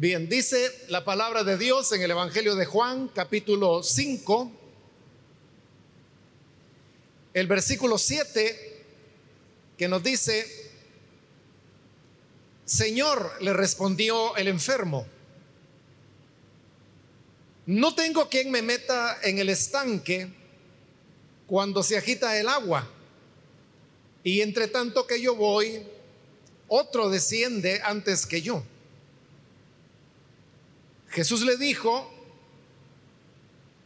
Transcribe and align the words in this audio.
Bien, 0.00 0.28
dice 0.28 0.70
la 0.90 1.04
palabra 1.04 1.42
de 1.42 1.58
Dios 1.58 1.90
en 1.90 2.00
el 2.00 2.12
Evangelio 2.12 2.54
de 2.54 2.64
Juan, 2.66 3.08
capítulo 3.08 3.82
5, 3.82 4.52
el 7.34 7.46
versículo 7.48 7.98
7, 7.98 8.84
que 9.76 9.88
nos 9.88 10.00
dice, 10.00 10.46
Señor, 12.64 13.38
le 13.40 13.52
respondió 13.52 14.36
el 14.36 14.46
enfermo, 14.46 15.04
no 17.66 17.92
tengo 17.96 18.28
quien 18.28 18.52
me 18.52 18.62
meta 18.62 19.18
en 19.24 19.38
el 19.38 19.48
estanque 19.48 20.28
cuando 21.48 21.82
se 21.82 21.98
agita 21.98 22.38
el 22.38 22.48
agua. 22.48 22.88
Y 24.22 24.42
entre 24.42 24.68
tanto 24.68 25.08
que 25.08 25.20
yo 25.20 25.34
voy, 25.34 25.82
otro 26.68 27.10
desciende 27.10 27.80
antes 27.82 28.26
que 28.26 28.42
yo. 28.42 28.62
Jesús 31.10 31.42
le 31.42 31.56
dijo, 31.56 32.10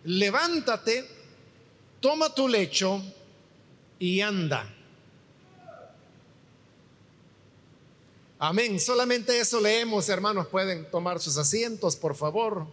levántate, 0.05 1.09
toma 2.01 2.35
tu 2.35 2.48
lecho 2.48 3.03
y 3.98 4.21
anda. 4.21 4.69
Amén. 8.39 8.81
Solamente 8.81 9.39
eso 9.39 9.61
leemos, 9.61 10.09
hermanos. 10.09 10.48
Pueden 10.48 10.91
tomar 10.91 11.21
sus 11.21 11.39
asientos, 11.39 11.95
por 11.95 12.17
favor. 12.17 12.67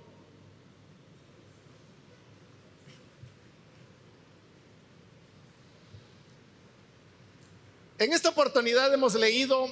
En 7.99 8.13
esta 8.13 8.29
oportunidad 8.29 8.91
hemos 8.91 9.13
leído 9.13 9.67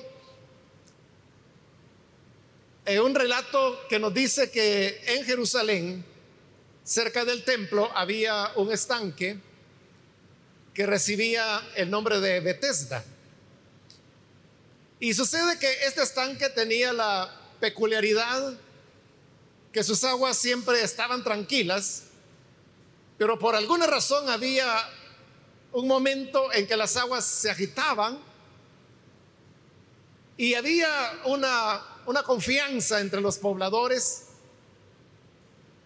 eh, 2.87 3.01
un 3.01 3.13
relato 3.13 3.85
que 3.89 3.99
nos 3.99 4.13
dice 4.13 4.49
que 4.49 5.01
en 5.07 5.25
Jerusalén, 5.25 6.05
cerca 6.85 7.25
del 7.25 7.43
templo, 7.43 7.91
había 7.93 8.51
un 8.55 8.71
estanque 8.71 9.37
que 10.73 10.85
recibía 10.85 11.61
el 11.75 11.89
nombre 11.89 12.21
de 12.21 12.39
Bethesda. 12.39 13.03
Y 15.01 15.13
sucede 15.13 15.59
que 15.59 15.69
este 15.85 16.01
estanque 16.01 16.49
tenía 16.49 16.93
la 16.93 17.29
peculiaridad 17.59 18.57
que 19.73 19.83
sus 19.83 20.03
aguas 20.05 20.37
siempre 20.37 20.81
estaban 20.81 21.23
tranquilas, 21.23 22.03
pero 23.17 23.37
por 23.37 23.55
alguna 23.55 23.85
razón 23.85 24.29
había 24.29 24.65
un 25.73 25.87
momento 25.87 26.53
en 26.53 26.65
que 26.65 26.77
las 26.77 26.95
aguas 26.95 27.25
se 27.25 27.51
agitaban 27.51 28.17
y 30.37 30.53
había 30.53 30.87
una, 31.25 31.83
una 32.07 32.23
confianza 32.23 33.01
entre 33.01 33.19
los 33.21 33.37
pobladores 33.37 34.23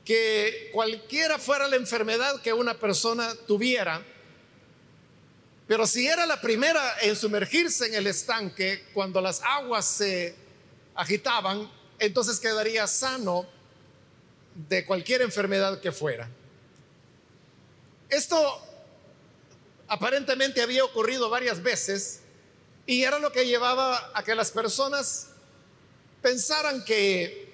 que 0.06 0.70
cualquiera 0.72 1.40
fuera 1.40 1.68
la 1.68 1.76
enfermedad 1.76 2.42
que 2.42 2.54
una 2.54 2.76
persona 2.76 3.34
tuviera, 3.48 4.06
pero 5.68 5.88
si 5.88 6.08
era 6.08 6.28
la 6.28 6.40
primera 6.40 7.00
en 7.02 7.16
sumergirse 7.16 7.88
en 7.88 7.96
el 7.96 8.08
estanque 8.08 8.86
cuando 8.94 9.20
las 9.20 9.42
aguas 9.42 9.86
se 9.86 10.36
agitaban, 10.94 11.70
entonces 11.98 12.40
quedaría 12.40 12.86
sano 12.86 13.48
de 14.70 14.86
cualquier 14.86 15.24
enfermedad 15.24 15.82
que 15.82 15.92
fuera. 15.92 16.30
Esto 18.10 18.62
aparentemente 19.88 20.62
había 20.62 20.84
ocurrido 20.84 21.32
varias 21.32 21.64
veces 21.64 22.20
y 22.86 23.04
era 23.04 23.18
lo 23.18 23.32
que 23.32 23.48
llevaba 23.48 24.12
a 24.14 24.24
que 24.24 24.36
las 24.36 24.52
personas 24.52 25.31
pensaran 26.22 26.84
que 26.86 27.50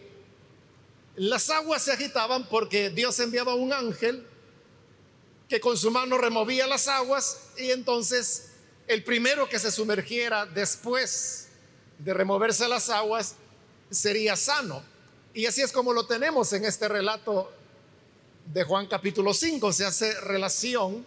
las 1.15 1.49
aguas 1.49 1.81
se 1.81 1.91
agitaban 1.91 2.47
porque 2.47 2.89
Dios 2.89 3.19
enviaba 3.19 3.55
un 3.55 3.73
ángel 3.73 4.25
que 5.49 5.59
con 5.59 5.77
su 5.77 5.89
mano 5.92 6.17
removía 6.17 6.67
las 6.67 6.87
aguas 6.87 7.39
y 7.58 7.71
entonces 7.71 8.49
el 8.87 9.03
primero 9.03 9.47
que 9.49 9.59
se 9.59 9.71
sumergiera 9.71 10.45
después 10.45 11.47
de 11.99 12.14
removerse 12.14 12.67
las 12.67 12.89
aguas 12.89 13.36
sería 13.89 14.36
sano. 14.36 14.83
Y 15.33 15.45
así 15.45 15.61
es 15.61 15.71
como 15.71 15.93
lo 15.93 16.05
tenemos 16.05 16.52
en 16.53 16.65
este 16.65 16.87
relato 16.87 17.52
de 18.45 18.63
Juan 18.63 18.87
capítulo 18.87 19.33
5. 19.33 19.71
Se 19.73 19.86
hace 19.86 20.19
relación 20.21 21.05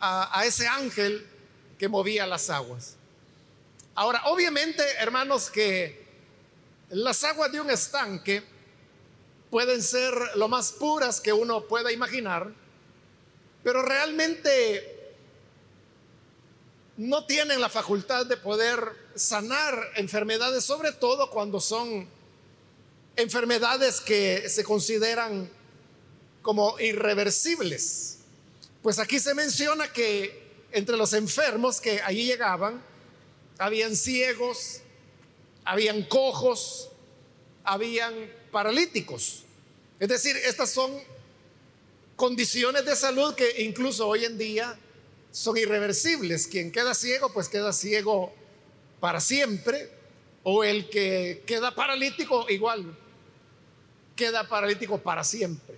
a, 0.00 0.42
ese 0.44 0.66
ángel 0.66 1.26
que 1.78 1.88
movía 1.88 2.26
las 2.26 2.50
aguas. 2.50 2.94
Ahora, 3.94 4.22
obviamente, 4.26 4.82
hermanos, 4.98 5.50
que 5.50 6.05
las 6.90 7.24
aguas 7.24 7.50
de 7.52 7.60
un 7.60 7.70
estanque 7.70 8.42
pueden 9.50 9.82
ser 9.82 10.12
lo 10.36 10.48
más 10.48 10.72
puras 10.72 11.20
que 11.20 11.32
uno 11.32 11.66
pueda 11.66 11.92
imaginar, 11.92 12.52
pero 13.62 13.82
realmente 13.82 15.14
no 16.96 17.26
tienen 17.26 17.60
la 17.60 17.68
facultad 17.68 18.26
de 18.26 18.36
poder 18.36 18.80
sanar 19.14 19.92
enfermedades, 19.96 20.64
sobre 20.64 20.92
todo 20.92 21.30
cuando 21.30 21.60
son 21.60 22.08
enfermedades 23.16 24.00
que 24.00 24.48
se 24.48 24.64
consideran 24.64 25.50
como 26.42 26.78
irreversibles. 26.78 28.18
Pues 28.82 28.98
aquí 28.98 29.18
se 29.18 29.34
menciona 29.34 29.92
que 29.92 30.46
entre 30.70 30.96
los 30.96 31.12
enfermos 31.12 31.80
que 31.80 32.00
allí 32.02 32.24
llegaban, 32.24 32.82
habían 33.58 33.96
ciegos, 33.96 34.80
habían 35.66 36.04
cojos, 36.04 36.90
habían 37.64 38.14
paralíticos. 38.50 39.42
Es 39.98 40.08
decir, 40.08 40.36
estas 40.36 40.70
son 40.70 40.90
condiciones 42.14 42.86
de 42.86 42.96
salud 42.96 43.34
que 43.34 43.62
incluso 43.62 44.08
hoy 44.08 44.24
en 44.24 44.38
día 44.38 44.78
son 45.32 45.56
irreversibles. 45.56 46.46
Quien 46.46 46.70
queda 46.72 46.94
ciego, 46.94 47.32
pues 47.32 47.48
queda 47.48 47.72
ciego 47.72 48.32
para 49.00 49.20
siempre. 49.20 49.90
O 50.44 50.62
el 50.62 50.88
que 50.88 51.42
queda 51.44 51.74
paralítico, 51.74 52.48
igual, 52.48 52.96
queda 54.14 54.48
paralítico 54.48 54.98
para 54.98 55.24
siempre. 55.24 55.76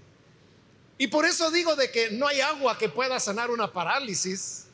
Y 0.99 1.07
por 1.07 1.25
eso 1.25 1.51
digo 1.51 1.75
de 1.75 1.91
que 1.91 2.11
no 2.11 2.29
hay 2.29 2.43
agua 2.43 2.77
que 2.77 2.91
pueda 2.91 3.19
sanar 3.19 3.51
una 3.51 3.73
parálisis, 3.73 4.67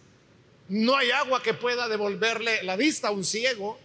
no 0.69 0.97
hay 0.97 1.13
agua 1.13 1.41
que 1.43 1.55
pueda 1.55 1.87
devolverle 1.89 2.65
la 2.65 2.75
vista 2.75 3.09
a 3.09 3.11
un 3.13 3.23
ciego, 3.23 3.79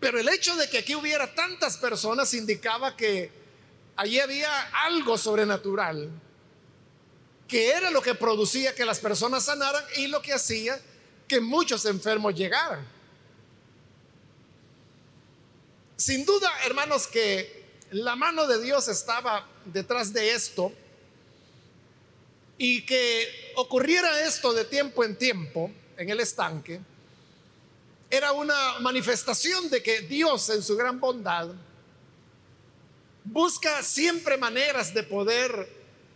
pero 0.00 0.18
el 0.18 0.28
hecho 0.30 0.56
de 0.56 0.68
que 0.68 0.78
aquí 0.78 0.94
hubiera 0.94 1.32
tantas 1.34 1.76
personas 1.76 2.32
indicaba 2.32 2.96
que 2.96 3.30
allí 3.96 4.18
había 4.18 4.62
algo 4.86 5.18
sobrenatural, 5.18 6.10
que 7.46 7.70
era 7.70 7.90
lo 7.90 8.00
que 8.00 8.14
producía 8.14 8.74
que 8.74 8.86
las 8.86 8.98
personas 8.98 9.44
sanaran 9.44 9.84
y 9.96 10.06
lo 10.06 10.22
que 10.22 10.32
hacía 10.32 10.80
que 11.28 11.40
muchos 11.40 11.84
enfermos 11.84 12.34
llegaran. 12.34 12.84
Sin 15.96 16.24
duda, 16.24 16.50
hermanos, 16.64 17.06
que 17.06 17.60
la 17.90 18.16
mano 18.16 18.46
de 18.46 18.62
Dios 18.62 18.88
estaba 18.88 19.46
detrás 19.66 20.14
de 20.14 20.32
esto 20.32 20.72
y 22.56 22.86
que 22.86 23.52
ocurriera 23.56 24.26
esto 24.26 24.54
de 24.54 24.64
tiempo 24.64 25.04
en 25.04 25.16
tiempo 25.16 25.70
en 25.98 26.08
el 26.08 26.20
estanque, 26.20 26.80
era 28.10 28.32
una 28.32 28.80
manifestación 28.80 29.70
de 29.70 29.82
que 29.82 30.02
Dios 30.02 30.50
en 30.50 30.62
su 30.62 30.76
gran 30.76 30.98
bondad 30.98 31.48
busca 33.24 33.82
siempre 33.82 34.36
maneras 34.36 34.92
de 34.92 35.04
poder 35.04 35.68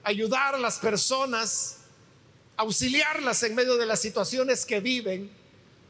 ayudar 0.03 0.56
a 0.56 0.59
las 0.59 0.78
personas, 0.78 1.78
auxiliarlas 2.56 3.43
en 3.44 3.55
medio 3.55 3.77
de 3.77 3.87
las 3.87 4.00
situaciones 4.00 4.66
que 4.66 4.81
viven. 4.81 5.31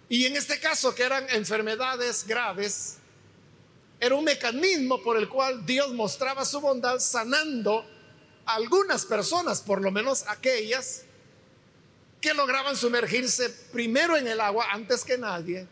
Y 0.09 0.26
en 0.26 0.37
este 0.37 0.60
caso, 0.60 0.94
que 0.94 1.03
eran 1.03 1.26
enfermedades 1.31 2.26
graves, 2.26 2.98
era 3.98 4.15
un 4.15 4.24
mecanismo 4.24 5.03
por 5.03 5.16
el 5.16 5.28
cual 5.28 5.65
Dios 5.65 5.92
mostraba 5.95 6.45
su 6.45 6.60
bondad 6.60 6.98
sanando 6.98 7.86
algunas 8.45 9.06
personas, 9.06 9.62
por 9.62 9.80
lo 9.80 9.91
menos 9.91 10.24
aquellas, 10.28 11.04
que 12.21 12.34
lograban 12.34 12.77
sumergirse 12.77 13.48
primero 13.72 14.16
en 14.16 14.28
el 14.28 14.41
agua 14.41 14.66
antes 14.71 15.04
que 15.04 15.16
nadie, 15.16 15.66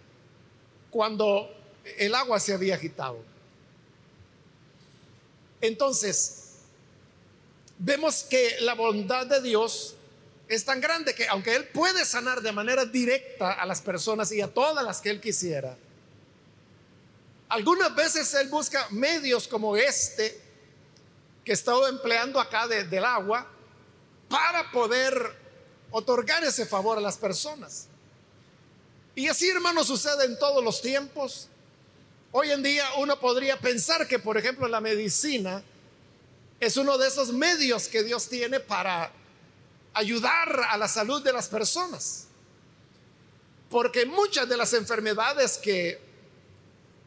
cuando 0.93 1.51
el 1.97 2.15
agua 2.15 2.39
se 2.39 2.53
había 2.53 2.77
agitado. 2.77 3.19
Entonces, 5.61 6.59
vemos 7.79 8.23
que 8.25 8.57
la 8.61 8.75
bondad 8.75 9.27
de 9.27 9.41
Dios 9.41 9.97
es 10.49 10.65
tan 10.65 10.81
grande 10.81 11.15
que 11.15 11.27
aunque 11.29 11.57
Él 11.57 11.67
puede 11.69 12.05
sanar 12.05 12.43
de 12.43 12.53
manera 12.53 12.85
directa 12.85 13.55
a 13.55 13.65
las 13.65 13.81
personas 13.81 14.31
y 14.33 14.43
a 14.43 14.53
todas 14.53 14.85
las 14.85 15.01
que 15.01 15.09
Él 15.09 15.21
quisiera, 15.21 15.77
algunas 17.49 17.95
veces 17.95 18.33
Él 18.35 18.49
busca 18.49 18.87
medios 18.91 19.49
como 19.49 19.77
este 19.77 20.41
que 21.43 21.53
estado 21.53 21.89
empleando 21.89 22.39
acá 22.39 22.69
del 22.69 23.05
agua 23.05 23.47
para 24.29 24.71
poder 24.71 25.15
otorgar 25.91 26.45
ese 26.45 26.67
favor 26.67 26.99
a 26.99 27.01
las 27.01 27.17
personas. 27.17 27.89
Y 29.15 29.29
así, 29.29 29.49
hermanos, 29.51 29.87
sucede 29.87 30.25
en 30.25 30.39
todos 30.39 30.65
los 30.65 30.81
tiempos. 30.81 31.49
Hoy 32.31 32.51
en 32.51 32.63
día 32.63 32.85
uno 32.97 33.21
podría 33.21 33.59
pensar 33.59 34.09
que, 34.09 34.19
por 34.19 34.39
ejemplo, 34.39 34.67
la 34.69 34.81
medicina 34.81 35.63
es 36.59 36.79
uno 36.79 36.97
de 36.97 37.09
esos 37.09 37.31
medios 37.31 37.89
que 37.89 38.03
Dios 38.03 38.29
tiene 38.29 38.59
para 38.59 39.13
ayudar 39.93 40.63
a 40.71 40.79
la 40.79 40.89
salud 40.89 41.23
de 41.23 41.33
las 41.33 41.49
personas. 41.49 42.27
Porque 43.69 44.07
muchas 44.07 44.49
de 44.49 44.57
las 44.57 44.73
enfermedades 44.73 45.59
que, 45.59 46.01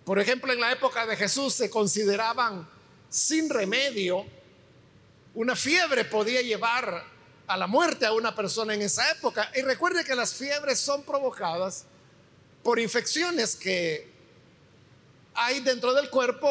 por 0.04 0.20
ejemplo, 0.20 0.54
en 0.54 0.60
la 0.60 0.72
época 0.72 1.08
de 1.08 1.16
Jesús 1.16 1.56
se 1.56 1.72
consideraban 1.72 2.70
sin 3.10 3.50
remedio, 3.50 4.28
una 5.34 5.56
fiebre 5.56 6.06
podía 6.06 6.44
llevar 6.44 7.04
a 7.48 7.58
la 7.58 7.66
muerte 7.66 8.06
a 8.06 8.14
una 8.14 8.36
persona 8.36 8.76
en 8.76 8.84
esa 8.84 9.10
época. 9.10 9.52
Y 9.56 9.64
recuerde 9.64 10.06
que 10.06 10.14
las 10.14 10.36
fiebres 10.36 10.80
son 10.80 11.02
provocadas 11.02 11.86
por 12.66 12.80
infecciones 12.80 13.56
que 13.56 14.08
hay 15.36 15.60
dentro 15.60 15.94
del 15.94 16.10
cuerpo 16.10 16.50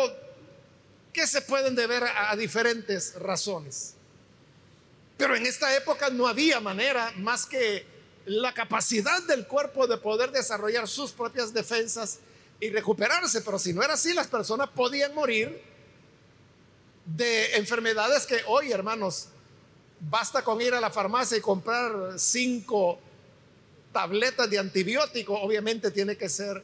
que 1.13 1.27
se 1.27 1.43
pueden 1.43 1.75
deber 1.75 2.05
a, 2.05 2.37
diferentes 2.37 3.17
razones. 3.17 3.95
Pero 5.17 5.35
en 5.35 5.45
esta 5.45 5.75
época 5.77 6.11
no 6.11 6.29
había 6.29 6.61
manera 6.61 7.13
más 7.17 7.47
que 7.47 7.85
la 8.27 8.55
capacidad 8.55 9.25
del 9.25 9.49
cuerpo 9.49 9.89
de 9.89 9.97
poder 9.97 10.31
desarrollar 10.31 10.87
sus 10.87 11.11
propias 11.11 11.53
defensas 11.53 12.21
y 12.61 12.71
recuperarse. 12.71 13.41
Pero 13.41 13.59
si 13.59 13.73
no 13.73 13.83
era 13.83 13.95
así, 13.95 14.15
las 14.15 14.29
personas 14.29 14.69
podían 14.69 15.17
morir 15.17 15.61
de 17.07 17.57
enfermedades 17.57 18.25
que 18.25 18.41
hoy, 18.47 18.71
hermanos, 18.71 19.31
basta 19.99 20.45
con 20.45 20.61
ir 20.61 20.75
a 20.75 20.81
la 20.81 20.91
farmacia 20.91 21.37
y 21.37 21.41
comprar 21.41 22.21
cinco 22.21 23.01
tabletas 23.95 24.51
de 24.51 24.59
antibiótico. 24.59 25.41
Obviamente 25.41 25.91
tiene 25.91 26.19
que 26.19 26.29
ser 26.29 26.63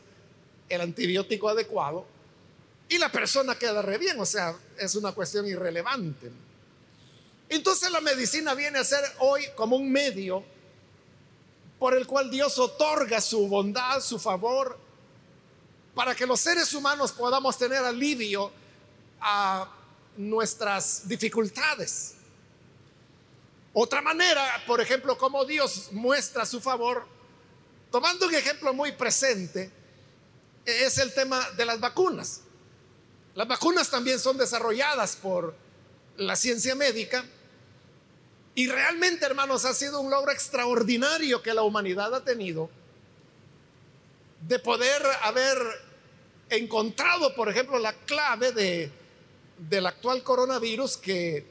el 0.69 0.81
antibiótico 0.83 1.49
adecuado 1.49 2.05
y 2.91 2.99
la 2.99 3.11
persona 3.11 3.57
queda 3.57 3.81
re 3.81 3.99
bien, 3.99 4.19
o 4.19 4.27
sea, 4.27 4.55
es 4.77 4.97
una 4.97 5.13
cuestión 5.13 5.47
irrelevante. 5.47 6.31
Entonces 7.49 7.91
la 7.91 8.01
medicina 8.01 8.53
viene 8.55 8.81
a 8.81 8.85
ser 8.85 9.01
hoy 9.21 9.45
como 9.55 9.77
un 9.77 9.91
medio 9.91 10.45
por 11.79 11.95
el 11.95 12.07
cual 12.07 12.31
Dios 12.31 12.59
otorga 12.59 13.21
su 13.21 13.47
bondad, 13.47 14.01
su 14.01 14.19
favor, 14.19 14.77
para 15.95 16.15
que 16.17 16.27
los 16.27 16.41
seres 16.41 16.75
humanos 16.75 17.13
podamos 17.13 17.57
tener 17.57 17.85
alivio 17.85 18.51
a 19.21 19.73
nuestras 20.17 21.09
dificultades. 21.09 22.15
Otra 23.73 24.03
manera, 24.03 24.65
por 24.67 24.81
ejemplo, 24.81 25.17
como 25.17 25.45
Dios 25.45 25.91
muestra 25.93 26.45
su 26.45 26.61
favor, 26.61 27.07
tomando 27.91 28.27
un 28.27 28.35
ejemplo 28.35 28.73
muy 28.73 28.93
presente, 28.93 29.71
es 30.65 30.99
el 30.99 31.13
tema 31.13 31.51
de 31.57 31.65
las 31.65 31.81
vacunas. 31.81 32.43
Las 33.35 33.49
vacunas 33.49 33.91
también 33.91 34.19
son 34.19 34.37
desarrolladas 34.37 35.17
por 35.17 35.55
la 36.17 36.37
ciencia 36.37 36.75
médica 36.75 37.25
y 38.55 38.69
realmente, 38.69 39.25
hermanos, 39.25 39.65
ha 39.65 39.73
sido 39.73 40.01
un 40.01 40.11
logro 40.11 40.33
extraordinario 40.33 41.43
que 41.43 41.55
la 41.55 41.63
humanidad 41.63 42.15
ha 42.15 42.25
tenido 42.25 42.69
de 44.47 44.59
poder 44.59 45.03
haber 45.23 45.57
encontrado, 46.49 47.35
por 47.35 47.49
ejemplo, 47.49 47.79
la 47.79 47.93
clave 47.93 48.53
de, 48.53 48.91
del 49.59 49.87
actual 49.87 50.23
coronavirus 50.23 50.97
que 50.97 51.47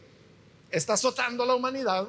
está 0.71 0.94
azotando 0.94 1.44
a 1.44 1.47
la 1.47 1.56
humanidad. 1.56 2.07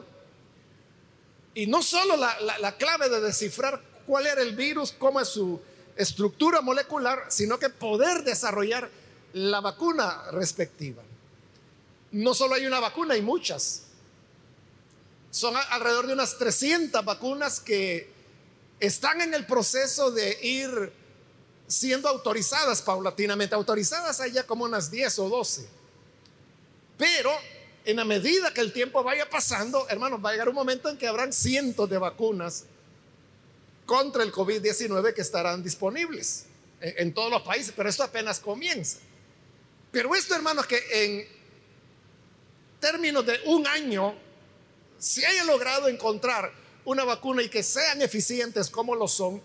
Y 1.55 1.67
no 1.67 1.83
solo 1.83 2.17
la, 2.17 2.59
la 2.59 2.77
clave 2.77 3.09
de 3.09 3.21
descifrar 3.21 3.81
cuál 4.11 4.27
era 4.27 4.43
el 4.43 4.57
virus, 4.57 4.91
cómo 4.91 5.21
es 5.21 5.29
su 5.29 5.61
estructura 5.95 6.61
molecular, 6.63 7.27
sino 7.29 7.61
que 7.61 7.69
poder 7.71 8.25
desarrollar 8.25 8.91
la 9.35 9.61
vacuna 9.61 10.33
respectiva. 10.33 11.01
No 12.11 12.35
solo 12.35 12.57
hay 12.57 12.67
una 12.67 12.81
vacuna, 12.81 13.15
hay 13.15 13.23
muchas. 13.23 13.83
Son 15.31 15.55
alrededor 15.57 16.09
de 16.09 16.15
unas 16.15 16.37
300 16.39 17.05
vacunas 17.05 17.61
que 17.61 18.11
están 18.81 19.21
en 19.21 19.33
el 19.33 19.47
proceso 19.47 20.11
de 20.11 20.37
ir 20.43 20.93
siendo 21.69 22.09
autorizadas 22.09 22.83
paulatinamente. 22.83 23.55
Autorizadas 23.55 24.19
hay 24.19 24.33
ya 24.33 24.45
como 24.45 24.65
unas 24.65 24.91
10 24.91 25.21
o 25.21 25.29
12. 25.29 25.69
Pero 26.99 27.31
en 27.85 27.95
la 27.95 28.05
medida 28.05 28.53
que 28.53 28.61
el 28.61 28.73
tiempo 28.73 29.05
vaya 29.05 29.31
pasando, 29.31 29.89
hermanos, 29.89 30.19
va 30.21 30.31
a 30.31 30.33
llegar 30.33 30.49
un 30.49 30.57
momento 30.57 30.89
en 30.89 30.99
que 30.99 31.07
habrán 31.07 31.33
cientos 31.33 31.89
de 31.89 31.99
vacunas 31.99 32.65
contra 33.91 34.23
el 34.23 34.33
COVID-19 34.33 35.13
que 35.15 35.21
estarán 35.21 35.65
disponibles 35.65 36.45
en 36.81 37.13
todos 37.13 37.29
los 37.29 37.43
países, 37.43 37.75
pero 37.77 37.89
esto 37.89 38.05
apenas 38.05 38.39
comienza. 38.39 38.99
Pero 39.91 40.15
esto, 40.15 40.33
hermanos, 40.37 40.65
que 40.69 40.81
en 40.93 41.29
términos 42.79 43.27
de 43.27 43.41
un 43.47 43.67
año 43.67 44.15
se 44.97 45.27
haya 45.27 45.43
logrado 45.43 45.89
encontrar 45.89 46.53
una 46.85 47.03
vacuna 47.03 47.43
y 47.43 47.49
que 47.49 47.65
sean 47.65 48.01
eficientes 48.01 48.71
como 48.71 48.95
lo 48.95 49.09
son, 49.09 49.43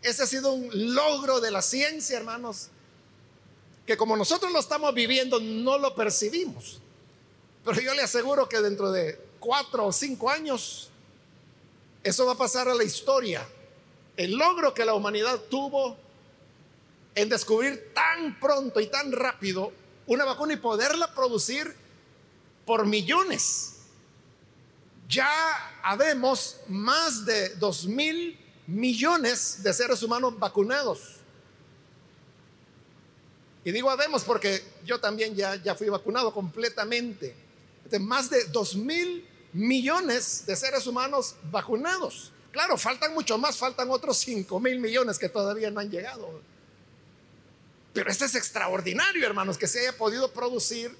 ese 0.00 0.22
ha 0.22 0.26
sido 0.26 0.54
un 0.54 0.94
logro 0.94 1.42
de 1.42 1.50
la 1.50 1.60
ciencia, 1.60 2.16
hermanos, 2.16 2.70
que 3.84 3.98
como 3.98 4.16
nosotros 4.16 4.50
lo 4.52 4.60
estamos 4.60 4.94
viviendo 4.94 5.38
no 5.38 5.76
lo 5.76 5.94
percibimos. 5.94 6.80
Pero 7.62 7.78
yo 7.82 7.92
le 7.92 8.00
aseguro 8.00 8.48
que 8.48 8.58
dentro 8.58 8.90
de 8.90 9.20
cuatro 9.38 9.84
o 9.84 9.92
cinco 9.92 10.30
años, 10.30 10.88
eso 12.02 12.24
va 12.24 12.32
a 12.32 12.38
pasar 12.38 12.70
a 12.70 12.74
la 12.74 12.82
historia. 12.82 13.46
El 14.16 14.36
logro 14.36 14.72
que 14.72 14.84
la 14.84 14.94
humanidad 14.94 15.40
tuvo 15.50 15.96
en 17.14 17.28
descubrir 17.28 17.92
tan 17.94 18.38
pronto 18.38 18.80
y 18.80 18.86
tan 18.86 19.12
rápido 19.12 19.72
una 20.06 20.24
vacuna 20.24 20.54
y 20.54 20.56
poderla 20.56 21.12
producir 21.14 21.74
por 22.64 22.86
millones. 22.86 23.72
Ya 25.08 25.30
habemos 25.82 26.58
más 26.68 27.24
de 27.24 27.50
dos 27.56 27.86
mil 27.86 28.38
millones 28.66 29.62
de 29.62 29.72
seres 29.72 30.02
humanos 30.02 30.38
vacunados. 30.38 31.16
Y 33.64 33.72
digo 33.72 33.90
habemos 33.90 34.24
porque 34.24 34.62
yo 34.84 35.00
también 35.00 35.34
ya, 35.34 35.56
ya 35.56 35.74
fui 35.74 35.88
vacunado 35.88 36.32
completamente. 36.32 37.34
De 37.84 37.98
más 37.98 38.30
de 38.30 38.44
dos 38.46 38.74
mil 38.76 39.26
millones 39.52 40.44
de 40.46 40.54
seres 40.54 40.86
humanos 40.86 41.34
vacunados. 41.50 42.32
Claro, 42.56 42.78
faltan 42.78 43.12
mucho 43.12 43.36
más, 43.36 43.58
faltan 43.58 43.90
otros 43.90 44.16
cinco 44.16 44.58
mil 44.58 44.78
millones 44.78 45.18
que 45.18 45.28
todavía 45.28 45.70
no 45.70 45.78
han 45.78 45.90
llegado. 45.90 46.40
Pero 47.92 48.10
esto 48.10 48.24
es 48.24 48.34
extraordinario, 48.34 49.26
hermanos, 49.26 49.58
que 49.58 49.66
se 49.66 49.80
haya 49.80 49.94
podido 49.94 50.32
producir 50.32 50.96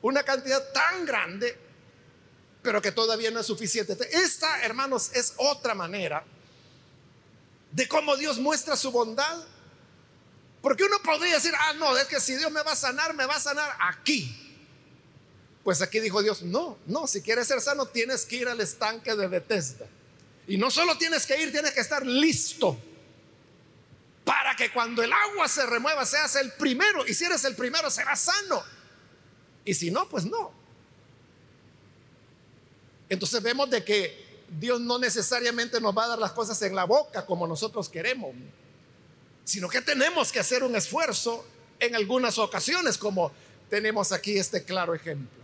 una 0.00 0.22
cantidad 0.22 0.72
tan 0.72 1.04
grande, 1.04 1.58
pero 2.62 2.80
que 2.80 2.90
todavía 2.90 3.30
no 3.30 3.40
es 3.40 3.46
suficiente. 3.46 3.98
Esta, 4.12 4.62
hermanos, 4.62 5.10
es 5.12 5.34
otra 5.36 5.74
manera 5.74 6.24
de 7.70 7.86
cómo 7.86 8.16
Dios 8.16 8.38
muestra 8.38 8.74
su 8.74 8.90
bondad. 8.90 9.44
Porque 10.62 10.84
uno 10.84 10.96
podría 11.04 11.34
decir, 11.34 11.52
ah, 11.54 11.74
no, 11.74 11.94
es 11.98 12.06
que 12.06 12.18
si 12.18 12.34
Dios 12.34 12.50
me 12.50 12.62
va 12.62 12.72
a 12.72 12.76
sanar, 12.76 13.12
me 13.12 13.26
va 13.26 13.36
a 13.36 13.40
sanar 13.40 13.76
aquí. 13.78 14.34
Pues 15.64 15.82
aquí 15.82 16.00
dijo 16.00 16.22
Dios, 16.22 16.40
no, 16.40 16.78
no, 16.86 17.06
si 17.06 17.20
quieres 17.20 17.46
ser 17.46 17.60
sano 17.60 17.84
tienes 17.84 18.24
que 18.24 18.36
ir 18.36 18.48
al 18.48 18.62
estanque 18.62 19.14
de 19.14 19.28
Bethesda. 19.28 19.86
Y 20.46 20.56
no 20.56 20.70
solo 20.70 20.98
tienes 20.98 21.26
que 21.26 21.40
ir, 21.40 21.52
tienes 21.52 21.72
que 21.72 21.80
estar 21.80 22.04
listo 22.06 22.78
para 24.24 24.54
que 24.54 24.72
cuando 24.72 25.02
el 25.02 25.12
agua 25.12 25.48
se 25.48 25.66
remueva 25.66 26.04
seas 26.04 26.36
el 26.36 26.52
primero. 26.52 27.06
Y 27.06 27.14
si 27.14 27.24
eres 27.24 27.44
el 27.44 27.54
primero, 27.54 27.90
serás 27.90 28.20
sano. 28.20 28.62
Y 29.64 29.74
si 29.74 29.90
no, 29.90 30.08
pues 30.08 30.24
no. 30.24 30.52
Entonces 33.08 33.42
vemos 33.42 33.68
de 33.70 33.84
que 33.84 34.42
Dios 34.48 34.80
no 34.80 34.98
necesariamente 34.98 35.80
nos 35.80 35.96
va 35.96 36.04
a 36.04 36.08
dar 36.08 36.18
las 36.18 36.32
cosas 36.32 36.60
en 36.62 36.74
la 36.74 36.84
boca 36.84 37.24
como 37.24 37.46
nosotros 37.46 37.88
queremos, 37.88 38.34
sino 39.44 39.68
que 39.68 39.80
tenemos 39.80 40.32
que 40.32 40.40
hacer 40.40 40.62
un 40.62 40.76
esfuerzo 40.76 41.46
en 41.78 41.94
algunas 41.94 42.38
ocasiones, 42.38 42.96
como 42.98 43.32
tenemos 43.68 44.12
aquí 44.12 44.38
este 44.38 44.64
claro 44.64 44.94
ejemplo. 44.94 45.42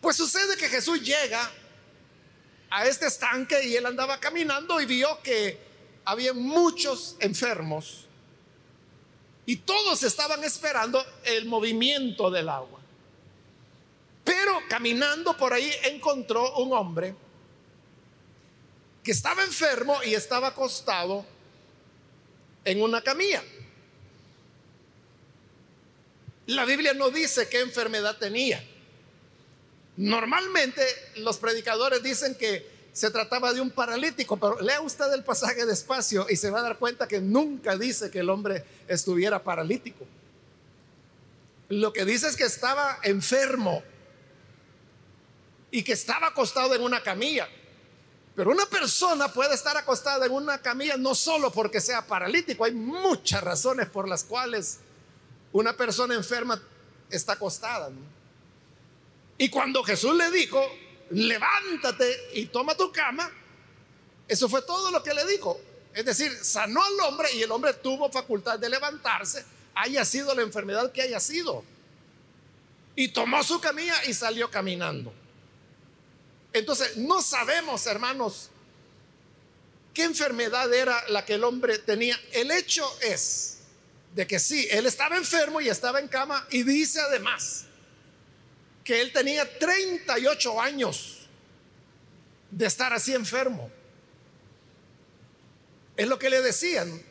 Pues 0.00 0.16
sucede 0.16 0.56
que 0.56 0.68
Jesús 0.68 1.02
llega 1.02 1.50
a 2.70 2.86
este 2.86 3.06
estanque 3.06 3.64
y 3.66 3.76
él 3.76 3.84
andaba 3.84 4.18
caminando 4.20 4.80
y 4.80 4.86
vio 4.86 5.20
que 5.22 5.58
había 6.04 6.32
muchos 6.32 7.16
enfermos 7.18 8.06
y 9.46 9.56
todos 9.56 10.02
estaban 10.04 10.44
esperando 10.44 11.04
el 11.24 11.46
movimiento 11.46 12.30
del 12.30 12.48
agua. 12.48 12.78
Pero 14.22 14.60
caminando 14.68 15.36
por 15.36 15.52
ahí 15.52 15.72
encontró 15.84 16.56
un 16.58 16.72
hombre 16.72 17.14
que 19.02 19.10
estaba 19.10 19.42
enfermo 19.42 19.98
y 20.04 20.14
estaba 20.14 20.48
acostado 20.48 21.24
en 22.64 22.80
una 22.80 23.02
camilla. 23.02 23.42
La 26.46 26.64
Biblia 26.64 26.94
no 26.94 27.10
dice 27.10 27.48
qué 27.48 27.60
enfermedad 27.60 28.18
tenía. 28.18 28.62
Normalmente 30.00 30.82
los 31.16 31.36
predicadores 31.36 32.02
dicen 32.02 32.34
que 32.34 32.88
se 32.90 33.10
trataba 33.10 33.52
de 33.52 33.60
un 33.60 33.70
paralítico, 33.70 34.38
pero 34.38 34.58
lea 34.58 34.80
usted 34.80 35.12
el 35.12 35.22
pasaje 35.22 35.66
despacio 35.66 36.26
y 36.30 36.36
se 36.36 36.48
va 36.48 36.60
a 36.60 36.62
dar 36.62 36.78
cuenta 36.78 37.06
que 37.06 37.20
nunca 37.20 37.76
dice 37.76 38.10
que 38.10 38.20
el 38.20 38.30
hombre 38.30 38.64
estuviera 38.88 39.42
paralítico. 39.42 40.06
Lo 41.68 41.92
que 41.92 42.06
dice 42.06 42.28
es 42.28 42.36
que 42.36 42.44
estaba 42.44 42.98
enfermo 43.02 43.82
y 45.70 45.82
que 45.82 45.92
estaba 45.92 46.28
acostado 46.28 46.74
en 46.74 46.80
una 46.80 47.02
camilla. 47.02 47.46
Pero 48.34 48.52
una 48.52 48.64
persona 48.64 49.30
puede 49.30 49.54
estar 49.54 49.76
acostada 49.76 50.24
en 50.24 50.32
una 50.32 50.62
camilla 50.62 50.96
no 50.96 51.14
solo 51.14 51.52
porque 51.52 51.78
sea 51.78 52.06
paralítico, 52.06 52.64
hay 52.64 52.72
muchas 52.72 53.44
razones 53.44 53.86
por 53.90 54.08
las 54.08 54.24
cuales 54.24 54.78
una 55.52 55.76
persona 55.76 56.14
enferma 56.14 56.58
está 57.10 57.34
acostada. 57.34 57.90
Y 59.40 59.48
cuando 59.48 59.82
Jesús 59.82 60.14
le 60.16 60.30
dijo, 60.30 60.62
levántate 61.12 62.28
y 62.34 62.44
toma 62.46 62.76
tu 62.76 62.92
cama, 62.92 63.32
eso 64.28 64.50
fue 64.50 64.60
todo 64.60 64.90
lo 64.90 65.02
que 65.02 65.14
le 65.14 65.24
dijo. 65.24 65.58
Es 65.94 66.04
decir, 66.04 66.30
sanó 66.42 66.84
al 66.84 67.00
hombre 67.08 67.32
y 67.32 67.42
el 67.42 67.50
hombre 67.50 67.72
tuvo 67.72 68.12
facultad 68.12 68.58
de 68.58 68.68
levantarse, 68.68 69.42
haya 69.74 70.04
sido 70.04 70.34
la 70.34 70.42
enfermedad 70.42 70.92
que 70.92 71.00
haya 71.00 71.18
sido. 71.20 71.64
Y 72.94 73.08
tomó 73.08 73.42
su 73.42 73.58
camilla 73.62 73.94
y 74.04 74.12
salió 74.12 74.50
caminando. 74.50 75.10
Entonces, 76.52 76.98
no 76.98 77.22
sabemos, 77.22 77.86
hermanos, 77.86 78.50
qué 79.94 80.02
enfermedad 80.02 80.70
era 80.74 81.02
la 81.08 81.24
que 81.24 81.36
el 81.36 81.44
hombre 81.44 81.78
tenía. 81.78 82.20
El 82.32 82.50
hecho 82.50 82.86
es 83.00 83.60
de 84.14 84.26
que 84.26 84.38
sí, 84.38 84.68
él 84.70 84.84
estaba 84.84 85.16
enfermo 85.16 85.62
y 85.62 85.70
estaba 85.70 85.98
en 85.98 86.08
cama 86.08 86.46
y 86.50 86.62
dice 86.62 87.00
además 87.00 87.64
que 88.84 89.00
él 89.00 89.12
tenía 89.12 89.58
38 89.58 90.60
años 90.60 91.28
de 92.50 92.66
estar 92.66 92.92
así 92.92 93.14
enfermo. 93.14 93.70
Es 95.96 96.08
lo 96.08 96.18
que 96.18 96.30
le 96.30 96.40
decían, 96.40 97.02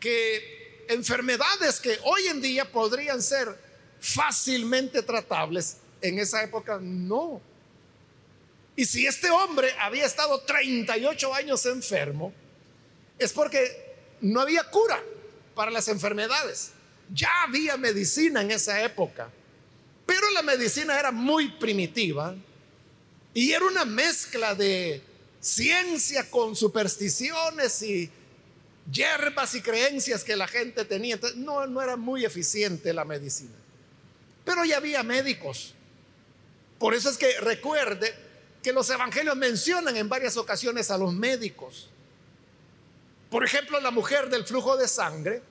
que 0.00 0.84
enfermedades 0.88 1.80
que 1.80 1.98
hoy 2.04 2.26
en 2.26 2.42
día 2.42 2.70
podrían 2.70 3.22
ser 3.22 3.58
fácilmente 4.00 5.02
tratables, 5.02 5.78
en 6.02 6.18
esa 6.18 6.42
época 6.42 6.78
no. 6.80 7.40
Y 8.76 8.84
si 8.84 9.06
este 9.06 9.30
hombre 9.30 9.74
había 9.80 10.04
estado 10.04 10.40
38 10.40 11.32
años 11.32 11.64
enfermo, 11.64 12.34
es 13.18 13.32
porque 13.32 13.94
no 14.20 14.40
había 14.40 14.64
cura 14.64 15.02
para 15.54 15.70
las 15.70 15.88
enfermedades. 15.88 16.72
Ya 17.12 17.30
había 17.44 17.76
medicina 17.76 18.42
en 18.42 18.50
esa 18.50 18.82
época, 18.82 19.30
pero 20.06 20.30
la 20.30 20.42
medicina 20.42 20.98
era 20.98 21.10
muy 21.10 21.48
primitiva 21.52 22.34
y 23.32 23.52
era 23.52 23.64
una 23.64 23.84
mezcla 23.84 24.54
de 24.54 25.02
ciencia 25.40 26.30
con 26.30 26.54
supersticiones 26.54 27.82
y 27.82 28.10
hierbas 28.90 29.54
y 29.54 29.62
creencias 29.62 30.24
que 30.24 30.36
la 30.36 30.46
gente 30.46 30.84
tenía. 30.84 31.14
Entonces, 31.14 31.38
no, 31.38 31.66
no 31.66 31.82
era 31.82 31.96
muy 31.96 32.24
eficiente 32.24 32.92
la 32.92 33.04
medicina. 33.04 33.54
Pero 34.44 34.64
ya 34.64 34.76
había 34.76 35.02
médicos. 35.02 35.74
Por 36.78 36.94
eso 36.94 37.08
es 37.10 37.16
que 37.16 37.40
recuerde 37.40 38.14
que 38.62 38.72
los 38.72 38.88
evangelios 38.90 39.36
mencionan 39.36 39.96
en 39.96 40.08
varias 40.08 40.36
ocasiones 40.36 40.90
a 40.90 40.98
los 40.98 41.12
médicos. 41.12 41.88
Por 43.30 43.44
ejemplo, 43.44 43.80
la 43.80 43.90
mujer 43.90 44.30
del 44.30 44.44
flujo 44.44 44.76
de 44.76 44.86
sangre, 44.86 45.42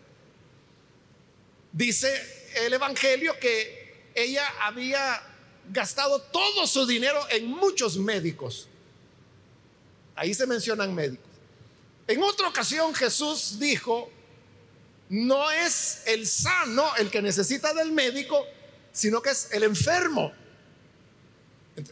dice 1.72 2.10
el 2.66 2.74
evangelio 2.74 3.38
que 3.40 3.83
ella 4.16 4.48
había 4.62 5.22
gastado 5.72 6.20
todo 6.20 6.68
su 6.68 6.86
dinero 6.86 7.20
en 7.30 7.48
muchos 7.48 7.98
médicos. 7.98 8.68
Ahí 10.16 10.34
se 10.34 10.46
mencionan 10.46 10.94
médicos. 10.94 11.26
En 12.08 12.22
otra 12.22 12.50
ocasión 12.50 12.94
Jesús 12.94 13.60
dijo, 13.60 14.12
no 15.10 15.52
es 15.52 16.04
el 16.06 16.28
sano 16.28 16.96
el 16.98 17.10
que 17.10 17.22
necesita 17.22 17.74
del 17.74 17.92
médico, 17.92 18.46
sino 18.92 19.22
que 19.22 19.32
es 19.32 19.50
el 19.52 19.64
enfermo. 19.64 20.34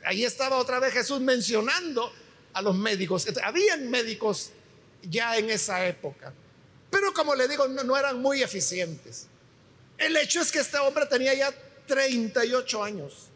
Ahí 0.05 0.25
estaba 0.25 0.57
otra 0.57 0.79
vez 0.79 0.93
Jesús 0.93 1.21
mencionando 1.21 2.11
a 2.53 2.61
los 2.61 2.75
médicos. 2.75 3.25
Habían 3.43 3.89
médicos 3.89 4.51
ya 5.03 5.37
en 5.37 5.49
esa 5.49 5.85
época, 5.87 6.33
pero 6.89 7.13
como 7.13 7.33
le 7.35 7.47
digo, 7.47 7.67
no, 7.67 7.97
eran 7.97 8.21
muy 8.21 8.43
eficientes. 8.43 9.27
El 9.97 10.15
hecho 10.17 10.41
es 10.41 10.51
que 10.51 10.59
este 10.59 10.77
hombre 10.77 11.05
tenía 11.05 11.33
ya 11.33 11.53
38 11.91 12.83
años. 12.85 13.27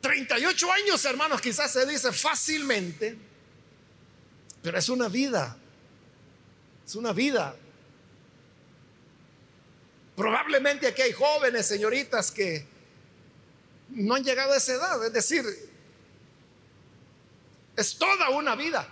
38 0.00 0.72
años, 0.72 1.04
hermanos, 1.04 1.40
quizás 1.40 1.70
se 1.70 1.86
dice 1.86 2.10
fácilmente, 2.10 3.16
pero 4.60 4.76
es 4.76 4.88
una 4.88 5.08
vida. 5.08 5.56
Es 6.84 6.96
una 6.96 7.12
vida. 7.12 7.54
Probablemente 10.16 10.88
aquí 10.88 11.02
hay 11.02 11.12
jóvenes, 11.12 11.66
señoritas, 11.66 12.32
que 12.32 12.66
no 13.90 14.16
han 14.16 14.24
llegado 14.24 14.52
a 14.52 14.56
esa 14.56 14.72
edad. 14.72 15.06
Es 15.06 15.12
decir, 15.12 15.44
es 17.76 17.96
toda 17.96 18.28
una 18.30 18.56
vida. 18.56 18.88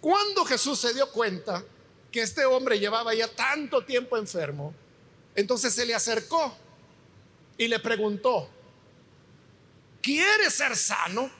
Cuando 0.00 0.44
Jesús 0.44 0.80
se 0.80 0.92
dio 0.92 1.08
cuenta 1.12 1.62
que 2.10 2.22
este 2.22 2.44
hombre 2.44 2.80
llevaba 2.80 3.14
ya 3.14 3.28
tanto 3.28 3.84
tiempo 3.84 4.16
enfermo, 4.16 4.74
entonces 5.38 5.72
se 5.72 5.86
le 5.86 5.94
acercó 5.94 6.52
y 7.56 7.68
le 7.68 7.78
preguntó, 7.78 8.50
¿quieres 10.02 10.52
ser 10.52 10.76
sano? 10.76 11.30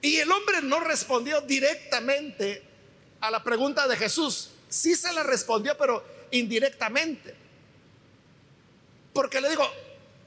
Y 0.00 0.18
el 0.18 0.30
hombre 0.30 0.62
no 0.62 0.78
respondió 0.78 1.40
directamente 1.40 2.62
a 3.20 3.28
la 3.28 3.42
pregunta 3.42 3.88
de 3.88 3.96
Jesús. 3.96 4.50
Sí 4.68 4.94
se 4.94 5.12
la 5.12 5.24
respondió, 5.24 5.76
pero 5.76 6.04
indirectamente. 6.30 7.34
Porque 9.12 9.40
le 9.40 9.48
digo, 9.48 9.68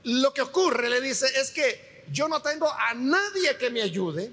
lo 0.04 0.34
que 0.34 0.42
ocurre, 0.42 0.90
le 0.90 1.00
dice, 1.00 1.28
es 1.40 1.52
que 1.52 2.04
yo 2.12 2.28
no 2.28 2.42
tengo 2.42 2.70
a 2.70 2.94
nadie 2.94 3.56
que 3.58 3.70
me 3.70 3.82
ayude 3.82 4.30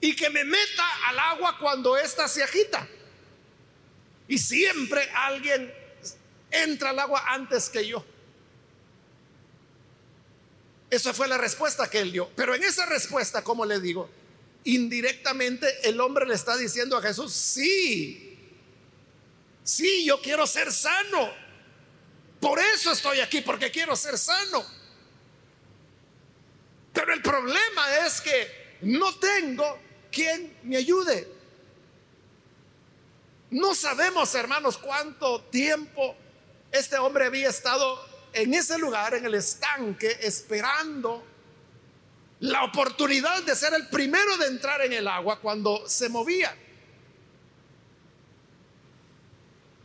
y 0.00 0.14
que 0.14 0.30
me 0.30 0.44
meta 0.44 1.08
al 1.08 1.18
agua 1.18 1.58
cuando 1.58 1.96
ésta 1.96 2.28
se 2.28 2.44
agita. 2.44 2.86
Y 4.28 4.38
siempre 4.38 5.08
alguien 5.14 5.72
entra 6.50 6.90
al 6.90 6.98
agua 6.98 7.24
antes 7.26 7.68
que 7.68 7.86
yo. 7.86 8.04
Esa 10.90 11.12
fue 11.12 11.26
la 11.26 11.38
respuesta 11.38 11.90
que 11.90 11.98
él 11.98 12.12
dio. 12.12 12.30
Pero 12.36 12.54
en 12.54 12.62
esa 12.62 12.86
respuesta, 12.86 13.42
como 13.42 13.66
le 13.66 13.80
digo, 13.80 14.08
indirectamente 14.64 15.88
el 15.88 16.00
hombre 16.00 16.26
le 16.26 16.34
está 16.34 16.56
diciendo 16.56 16.96
a 16.96 17.02
Jesús, 17.02 17.32
sí, 17.32 18.38
sí, 19.62 20.04
yo 20.04 20.20
quiero 20.22 20.46
ser 20.46 20.72
sano. 20.72 21.32
Por 22.40 22.60
eso 22.60 22.92
estoy 22.92 23.20
aquí, 23.20 23.40
porque 23.40 23.70
quiero 23.70 23.96
ser 23.96 24.16
sano. 24.18 24.64
Pero 26.92 27.12
el 27.12 27.22
problema 27.22 27.96
es 28.06 28.20
que 28.20 28.76
no 28.82 29.16
tengo 29.16 29.80
quien 30.12 30.58
me 30.62 30.76
ayude. 30.76 31.33
No 33.50 33.74
sabemos, 33.74 34.34
hermanos, 34.34 34.78
cuánto 34.78 35.42
tiempo 35.42 36.16
este 36.72 36.96
hombre 36.98 37.26
había 37.26 37.48
estado 37.48 38.04
en 38.32 38.52
ese 38.52 38.78
lugar, 38.78 39.14
en 39.14 39.24
el 39.24 39.34
estanque, 39.34 40.18
esperando 40.22 41.24
la 42.40 42.64
oportunidad 42.64 43.42
de 43.44 43.54
ser 43.54 43.74
el 43.74 43.86
primero 43.88 44.36
de 44.36 44.46
entrar 44.46 44.82
en 44.82 44.92
el 44.92 45.06
agua 45.06 45.40
cuando 45.40 45.88
se 45.88 46.08
movía. 46.08 46.56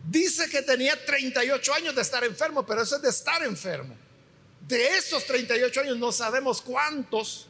Dice 0.10 0.50
que 0.50 0.63
tenía 0.63 1.06
38 1.06 1.74
años 1.75 1.96
de 1.96 2.01
estar 2.01 2.24
enfermo, 2.24 2.66
pero 2.66 2.82
eso 2.82 2.96
es 2.96 3.01
de 3.04 3.10
estar 3.10 3.44
enfermo. 3.44 3.96
De 4.62 4.98
esos 4.98 5.24
38 5.25 5.82
años 5.82 5.98
no 5.98 6.12
sabemos 6.12 6.62
cuántos 6.62 7.46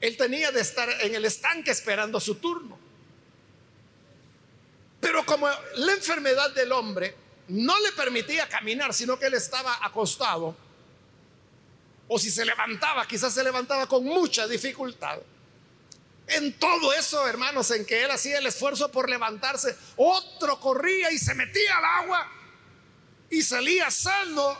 él 0.00 0.16
tenía 0.16 0.50
de 0.50 0.60
estar 0.60 0.88
en 1.02 1.14
el 1.14 1.24
estanque 1.24 1.70
esperando 1.70 2.18
su 2.18 2.36
turno. 2.36 2.79
Como 5.30 5.48
la 5.76 5.92
enfermedad 5.92 6.50
del 6.50 6.72
hombre 6.72 7.14
no 7.46 7.78
le 7.78 7.92
permitía 7.92 8.48
caminar, 8.48 8.92
sino 8.92 9.16
que 9.16 9.26
él 9.26 9.34
estaba 9.34 9.78
acostado, 9.80 10.56
o 12.08 12.18
si 12.18 12.32
se 12.32 12.44
levantaba, 12.44 13.06
quizás 13.06 13.32
se 13.32 13.44
levantaba 13.44 13.86
con 13.86 14.04
mucha 14.04 14.48
dificultad. 14.48 15.20
En 16.26 16.52
todo 16.54 16.92
eso, 16.94 17.28
hermanos, 17.28 17.70
en 17.70 17.86
que 17.86 18.02
él 18.02 18.10
hacía 18.10 18.38
el 18.38 18.46
esfuerzo 18.46 18.90
por 18.90 19.08
levantarse, 19.08 19.78
otro 19.94 20.58
corría 20.58 21.12
y 21.12 21.18
se 21.18 21.32
metía 21.36 21.78
al 21.78 21.84
agua 21.84 22.28
y 23.30 23.40
salía 23.42 23.88
sano, 23.88 24.58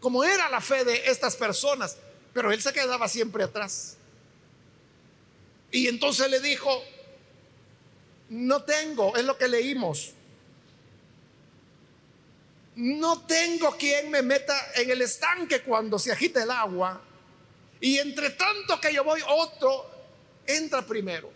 como 0.00 0.24
era 0.24 0.48
la 0.48 0.60
fe 0.60 0.84
de 0.84 1.06
estas 1.06 1.36
personas, 1.36 1.96
pero 2.34 2.50
él 2.50 2.60
se 2.60 2.72
quedaba 2.72 3.06
siempre 3.06 3.44
atrás. 3.44 3.98
Y 5.70 5.86
entonces 5.86 6.28
le 6.28 6.40
dijo, 6.40 6.82
no 8.30 8.62
tengo, 8.62 9.16
es 9.16 9.24
lo 9.24 9.36
que 9.38 9.48
leímos, 9.48 10.12
no 12.76 13.22
tengo 13.22 13.76
quien 13.76 14.08
me 14.08 14.22
meta 14.22 14.56
en 14.76 14.88
el 14.90 15.02
estanque 15.02 15.62
cuando 15.62 15.98
se 15.98 16.12
agita 16.12 16.42
el 16.42 16.50
agua. 16.52 17.02
Y 17.80 17.98
entre 17.98 18.30
tanto 18.30 18.80
que 18.80 18.94
yo 18.94 19.02
voy, 19.02 19.20
otro 19.26 19.90
entra 20.46 20.86
primero. 20.86 21.28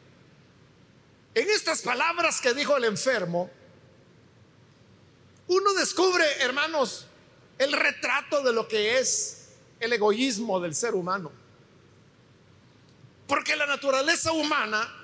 En 1.34 1.50
estas 1.50 1.82
palabras 1.82 2.40
que 2.40 2.54
dijo 2.54 2.76
el 2.76 2.84
enfermo, 2.84 3.50
uno 5.48 5.72
descubre, 5.74 6.24
hermanos, 6.40 7.06
el 7.58 7.72
retrato 7.72 8.42
de 8.42 8.52
lo 8.52 8.68
que 8.68 8.98
es 9.00 9.48
el 9.80 9.92
egoísmo 9.92 10.60
del 10.60 10.76
ser 10.76 10.94
humano. 10.94 11.32
Porque 13.26 13.56
la 13.56 13.66
naturaleza 13.66 14.30
humana 14.30 15.01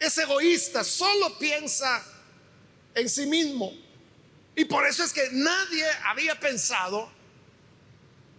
es 0.00 0.16
egoísta, 0.16 0.82
solo 0.82 1.38
piensa 1.38 2.02
en 2.94 3.08
sí 3.08 3.26
mismo. 3.26 3.72
Y 4.56 4.64
por 4.64 4.86
eso 4.86 5.04
es 5.04 5.12
que 5.12 5.28
nadie 5.30 5.86
había 6.06 6.40
pensado 6.40 7.10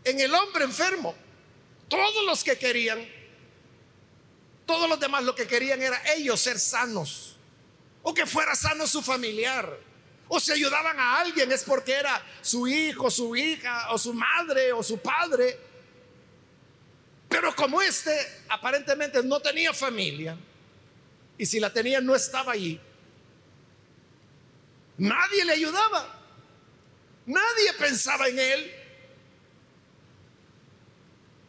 en 0.04 0.20
el 0.20 0.34
hombre 0.34 0.66
enfermo. 0.66 1.16
Todos 1.88 2.26
los 2.26 2.44
que 2.44 2.58
querían, 2.58 3.08
todos 4.66 4.90
los 4.90 5.00
demás 5.00 5.24
lo 5.24 5.36
que 5.36 5.48
querían 5.48 5.82
era 5.82 6.02
ellos 6.16 6.42
ser 6.42 6.60
sanos. 6.60 7.38
O 8.02 8.14
que 8.14 8.26
fuera 8.26 8.56
sano 8.56 8.88
su 8.88 9.04
familiar. 9.04 9.78
O 10.28 10.40
si 10.40 10.52
ayudaban 10.52 11.00
a 11.00 11.20
alguien 11.20 11.52
es 11.52 11.64
porque 11.64 11.94
era 11.94 12.26
su 12.42 12.68
hijo, 12.68 13.12
su 13.12 13.36
hija, 13.36 13.92
o 13.92 14.00
su 14.00 14.14
madre, 14.16 14.74
o 14.74 14.82
su 14.82 14.98
padre. 14.98 15.60
Pero 17.30 17.56
como 17.56 17.82
este 17.82 18.44
aparentemente 18.50 19.22
no 19.22 19.40
tenía 19.40 19.74
familia, 19.74 20.36
y 21.42 21.46
si 21.48 21.60
la 21.60 21.74
tenía 21.74 22.00
no 22.02 22.16
estaba 22.16 22.52
allí, 22.52 22.80
Nadie 25.02 25.44
le 25.46 25.54
ayudaba. 25.54 26.16
Nadie 27.26 27.74
pensaba 27.80 28.28
en 28.28 28.38
él. 28.38 28.72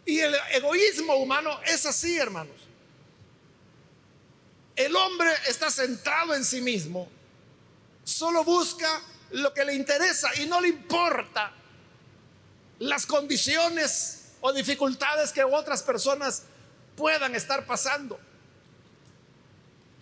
Y 0.06 0.20
el 0.20 0.34
egoísmo 0.52 1.16
humano 1.16 1.60
es 1.66 1.84
así, 1.84 2.16
hermanos. 2.16 2.56
El 4.74 4.96
hombre 4.96 5.30
está 5.48 5.70
centrado 5.70 6.34
en 6.34 6.46
sí 6.46 6.62
mismo. 6.62 7.10
Solo 8.04 8.42
busca 8.42 9.02
lo 9.32 9.52
que 9.52 9.66
le 9.66 9.74
interesa 9.74 10.30
y 10.36 10.46
no 10.46 10.62
le 10.62 10.68
importa 10.68 11.52
las 12.78 13.04
condiciones 13.04 14.30
o 14.40 14.50
dificultades 14.54 15.30
que 15.30 15.44
otras 15.44 15.82
personas 15.82 16.44
puedan 16.96 17.34
estar 17.34 17.66
pasando. 17.66 18.18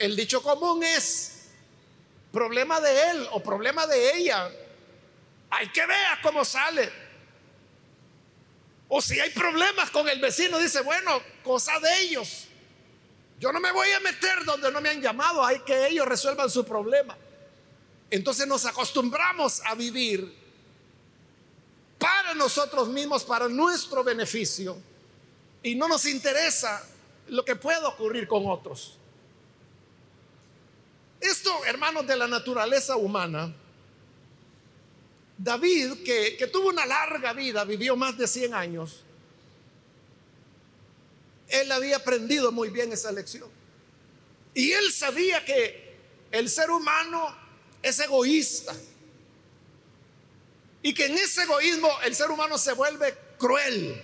El 0.01 0.17
dicho 0.17 0.43
común 0.43 0.83
es, 0.83 1.41
problema 2.33 2.81
de 2.81 3.11
él 3.11 3.29
o 3.33 3.43
problema 3.43 3.87
de 3.87 4.17
ella. 4.17 4.51
Hay 5.51 5.69
que 5.69 5.85
ver 5.87 6.19
cómo 6.23 6.43
sale. 6.43 6.91
O 8.89 9.03
si 9.03 9.21
hay 9.21 9.29
problemas 9.29 9.91
con 9.91 10.09
el 10.09 10.19
vecino, 10.19 10.59
dice, 10.59 10.81
bueno, 10.81 11.21
cosa 11.45 11.79
de 11.81 12.01
ellos. 12.01 12.47
Yo 13.39 13.53
no 13.53 13.61
me 13.61 13.73
voy 13.73 13.91
a 13.91 14.01
meter 14.01 14.43
donde 14.47 14.73
no 14.73 14.81
me 14.81 14.89
han 14.89 15.03
llamado, 15.03 15.45
hay 15.45 15.61
que 15.61 15.89
ellos 15.89 16.07
resuelvan 16.07 16.49
su 16.49 16.65
problema. 16.65 17.15
Entonces 18.11 18.47
nos 18.47 18.65
acostumbramos 18.65 19.61
a 19.67 19.75
vivir 19.75 20.35
para 21.99 22.33
nosotros 22.33 22.89
mismos, 22.89 23.23
para 23.23 23.49
nuestro 23.49 24.03
beneficio, 24.03 24.79
y 25.63 25.75
no 25.75 25.89
nos 25.89 26.07
interesa 26.07 26.87
lo 27.29 27.45
que 27.45 27.55
pueda 27.55 27.87
ocurrir 27.87 28.27
con 28.27 28.49
otros. 28.49 29.00
Esto, 31.21 31.65
hermanos, 31.67 32.07
de 32.07 32.17
la 32.17 32.27
naturaleza 32.27 32.97
humana, 32.97 33.55
David, 35.37 36.03
que, 36.05 36.49
tuvo 36.53 36.69
una 36.69 36.87
larga 36.87 37.33
vida, 37.33 37.65
vivió 37.65 37.97
más 37.97 38.17
de 38.17 38.27
100 38.27 38.55
años, 38.55 39.05
él 41.49 41.71
había 41.73 41.97
aprendido 41.97 42.53
muy 42.53 42.71
bien 42.71 42.93
esa 42.93 43.13
lección. 43.13 43.49
Y 44.55 44.73
él 44.73 44.93
sabía 44.93 45.45
que 45.45 45.97
el 46.31 46.49
ser 46.49 46.71
humano 46.71 47.35
es 47.83 47.99
egoísta. 48.01 48.75
Y 50.83 50.95
que 50.95 51.07
en 51.07 51.17
ese 51.17 51.43
egoísmo 51.43 51.91
el 52.05 52.15
ser 52.15 52.31
humano 52.31 52.57
se 52.57 52.73
vuelve 52.73 53.15
cruel. 53.39 54.03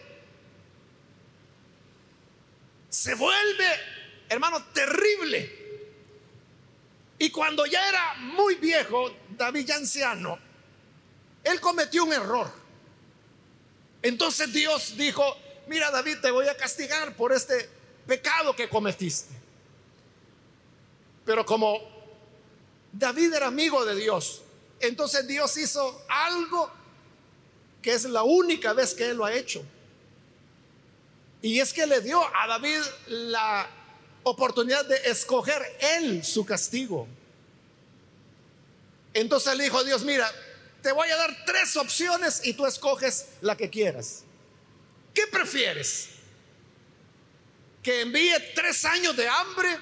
Se 2.88 3.14
vuelve, 3.14 3.68
hermano, 4.28 4.64
terrible. 4.72 5.65
Y 7.18 7.30
cuando 7.30 7.64
ya 7.66 7.88
era 7.88 8.14
muy 8.14 8.56
viejo, 8.56 9.10
David 9.30 9.66
ya 9.66 9.76
anciano, 9.76 10.38
él 11.44 11.60
cometió 11.60 12.04
un 12.04 12.12
error. 12.12 12.50
Entonces 14.02 14.52
Dios 14.52 14.96
dijo, 14.96 15.24
mira 15.66 15.90
David, 15.90 16.18
te 16.20 16.30
voy 16.30 16.48
a 16.48 16.56
castigar 16.56 17.16
por 17.16 17.32
este 17.32 17.68
pecado 18.06 18.54
que 18.54 18.68
cometiste. 18.68 19.34
Pero 21.24 21.44
como 21.44 21.80
David 22.92 23.34
era 23.34 23.46
amigo 23.46 23.84
de 23.84 23.96
Dios, 23.96 24.42
entonces 24.80 25.26
Dios 25.26 25.56
hizo 25.56 26.04
algo 26.08 26.70
que 27.82 27.94
es 27.94 28.04
la 28.04 28.22
única 28.22 28.72
vez 28.72 28.94
que 28.94 29.10
él 29.10 29.16
lo 29.16 29.24
ha 29.24 29.32
hecho. 29.32 29.64
Y 31.42 31.60
es 31.60 31.72
que 31.72 31.86
le 31.86 32.00
dio 32.00 32.20
a 32.34 32.46
David 32.46 32.80
la 33.06 33.68
oportunidad 34.28 34.84
de 34.86 34.96
escoger 35.04 35.62
él 35.78 36.24
su 36.24 36.44
castigo. 36.44 37.06
Entonces 39.14 39.56
le 39.56 39.64
dijo 39.64 39.84
Dios, 39.84 40.02
mira, 40.02 40.30
te 40.82 40.90
voy 40.90 41.08
a 41.08 41.16
dar 41.16 41.44
tres 41.46 41.76
opciones 41.76 42.40
y 42.44 42.54
tú 42.54 42.66
escoges 42.66 43.26
la 43.40 43.56
que 43.56 43.70
quieras. 43.70 44.24
¿Qué 45.14 45.28
prefieres? 45.28 46.08
¿Que 47.84 48.00
envíe 48.00 48.34
tres 48.56 48.84
años 48.84 49.16
de 49.16 49.28
hambre? 49.28 49.78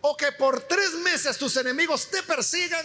¿O 0.00 0.16
que 0.16 0.32
por 0.32 0.62
tres 0.62 0.94
meses 0.94 1.38
tus 1.38 1.56
enemigos 1.56 2.10
te 2.10 2.24
persigan? 2.24 2.84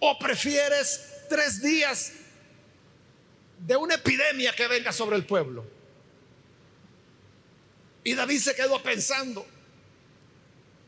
¿O 0.00 0.18
prefieres 0.18 1.00
tres 1.30 1.62
días 1.62 2.12
de 3.58 3.74
una 3.74 3.94
epidemia 3.94 4.54
que 4.54 4.68
venga 4.68 4.92
sobre 4.92 5.16
el 5.16 5.24
pueblo? 5.24 5.79
Y 8.04 8.14
David 8.14 8.40
se 8.40 8.54
quedó 8.54 8.82
pensando. 8.82 9.46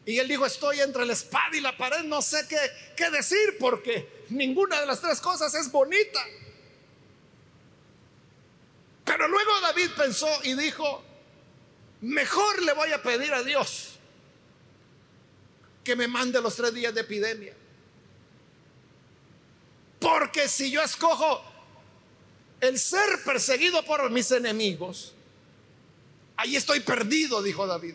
Y 0.04 0.18
él 0.18 0.28
dijo, 0.28 0.46
estoy 0.46 0.80
entre 0.80 1.06
la 1.06 1.12
espada 1.12 1.56
y 1.56 1.60
la 1.60 1.76
pared, 1.76 2.02
no 2.04 2.22
sé 2.22 2.46
qué, 2.48 2.58
qué 2.96 3.10
decir 3.10 3.56
porque 3.60 4.24
ninguna 4.30 4.80
de 4.80 4.86
las 4.86 5.00
tres 5.00 5.20
cosas 5.20 5.54
es 5.54 5.70
bonita. 5.70 6.20
Pero 9.04 9.28
luego 9.28 9.60
David 9.60 9.90
pensó 9.96 10.28
y 10.42 10.54
dijo, 10.54 11.04
mejor 12.00 12.62
le 12.62 12.72
voy 12.72 12.92
a 12.92 13.02
pedir 13.02 13.32
a 13.32 13.42
Dios 13.42 13.90
que 15.84 15.96
me 15.96 16.08
mande 16.08 16.40
los 16.40 16.56
tres 16.56 16.74
días 16.74 16.94
de 16.94 17.02
epidemia. 17.02 17.54
Porque 20.00 20.48
si 20.48 20.70
yo 20.70 20.82
escojo 20.82 21.42
el 22.60 22.78
ser 22.78 23.22
perseguido 23.24 23.84
por 23.84 24.08
mis 24.10 24.30
enemigos, 24.32 25.14
Ahí 26.42 26.56
estoy 26.56 26.80
perdido, 26.80 27.40
dijo 27.40 27.68
David. 27.68 27.94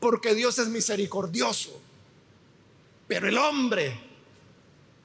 Porque 0.00 0.34
Dios 0.34 0.58
es 0.58 0.66
misericordioso. 0.66 1.80
Pero 3.06 3.28
el 3.28 3.38
hombre, 3.38 3.96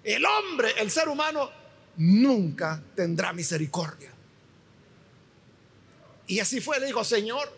el 0.03 0.25
hombre, 0.25 0.73
el 0.79 0.89
ser 0.89 1.07
humano, 1.07 1.51
nunca 1.97 2.81
tendrá 2.95 3.31
misericordia. 3.31 4.11
Y 6.25 6.39
así 6.39 6.61
fue, 6.61 6.79
le 6.79 6.87
dijo, 6.87 7.03
Señor, 7.03 7.55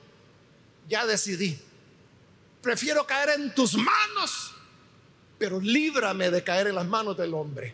ya 0.90 1.06
decidí. 1.06 1.58
Prefiero 2.62 3.08
caer 3.08 3.40
en 3.40 3.56
tus 3.56 3.76
manos, 3.76 4.54
pero 5.38 5.62
líbrame 5.62 6.30
de 6.30 6.44
caer 6.44 6.68
en 6.68 6.76
las 6.76 6.86
manos 6.86 7.16
del 7.16 7.34
hombre. 7.34 7.74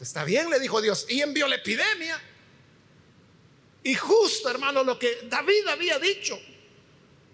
Está 0.00 0.24
bien, 0.24 0.50
le 0.50 0.58
dijo 0.58 0.82
Dios. 0.82 1.06
Y 1.08 1.20
envió 1.20 1.46
la 1.46 1.54
epidemia. 1.54 2.20
Y 3.84 3.94
justo, 3.94 4.48
hermano, 4.48 4.82
lo 4.82 4.98
que 4.98 5.28
David 5.28 5.68
había 5.68 5.98
dicho, 5.98 6.40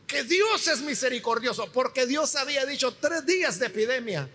que 0.06 0.24
Dios 0.24 0.66
es 0.66 0.80
misericordioso, 0.80 1.70
porque 1.72 2.06
Dios 2.06 2.34
había 2.34 2.66
dicho 2.66 2.92
tres 2.94 3.24
días 3.24 3.60
de 3.60 3.66
epidemia. 3.66 4.28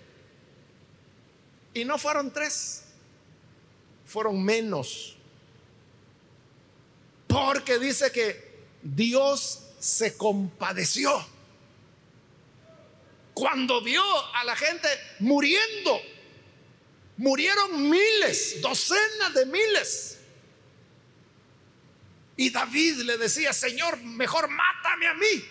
Y 1.74 1.84
no 1.84 1.98
fueron 1.98 2.32
tres, 2.32 2.84
fueron 4.06 4.42
menos. 4.42 5.18
Porque 7.28 7.78
dice 7.78 8.10
que 8.14 8.64
Dios 8.82 9.64
se 9.78 10.16
compadeció 10.16 11.12
cuando 13.34 13.82
vio 13.82 14.02
a 14.34 14.46
la 14.46 14.56
gente 14.56 14.88
muriendo. 15.20 16.00
Murieron 17.18 17.90
miles, 17.90 18.62
docenas 18.62 19.34
de 19.34 19.46
miles. 19.46 20.15
Y 22.38 22.50
David 22.50 22.98
le 23.02 23.18
decía, 23.18 23.54
Señor, 23.54 23.98
mejor 23.98 24.50
mátame 24.50 25.08
a 25.08 25.14
mí. 25.14 25.46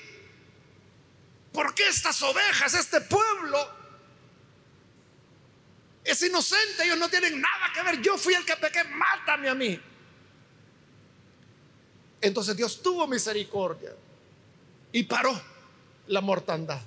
Porque 1.53 1.89
estas 1.89 2.21
ovejas, 2.23 2.75
este 2.75 3.01
pueblo, 3.01 3.59
es 6.05 6.23
inocente, 6.23 6.85
ellos 6.85 6.99
no 6.99 7.09
tienen 7.09 7.41
nada 7.41 7.73
que 7.73 7.83
ver, 7.83 8.03
yo 8.03 8.19
fui 8.19 8.35
el 8.35 8.45
que 8.45 8.57
pequé, 8.57 8.85
mátame 8.85 9.49
a 9.49 9.55
mí. 9.55 9.81
Entonces 12.21 12.57
Dios 12.57 12.83
tuvo 12.83 13.07
misericordia 13.07 13.93
y 14.93 15.03
paró 15.05 15.41
la 16.09 16.21
mortandad. 16.21 16.81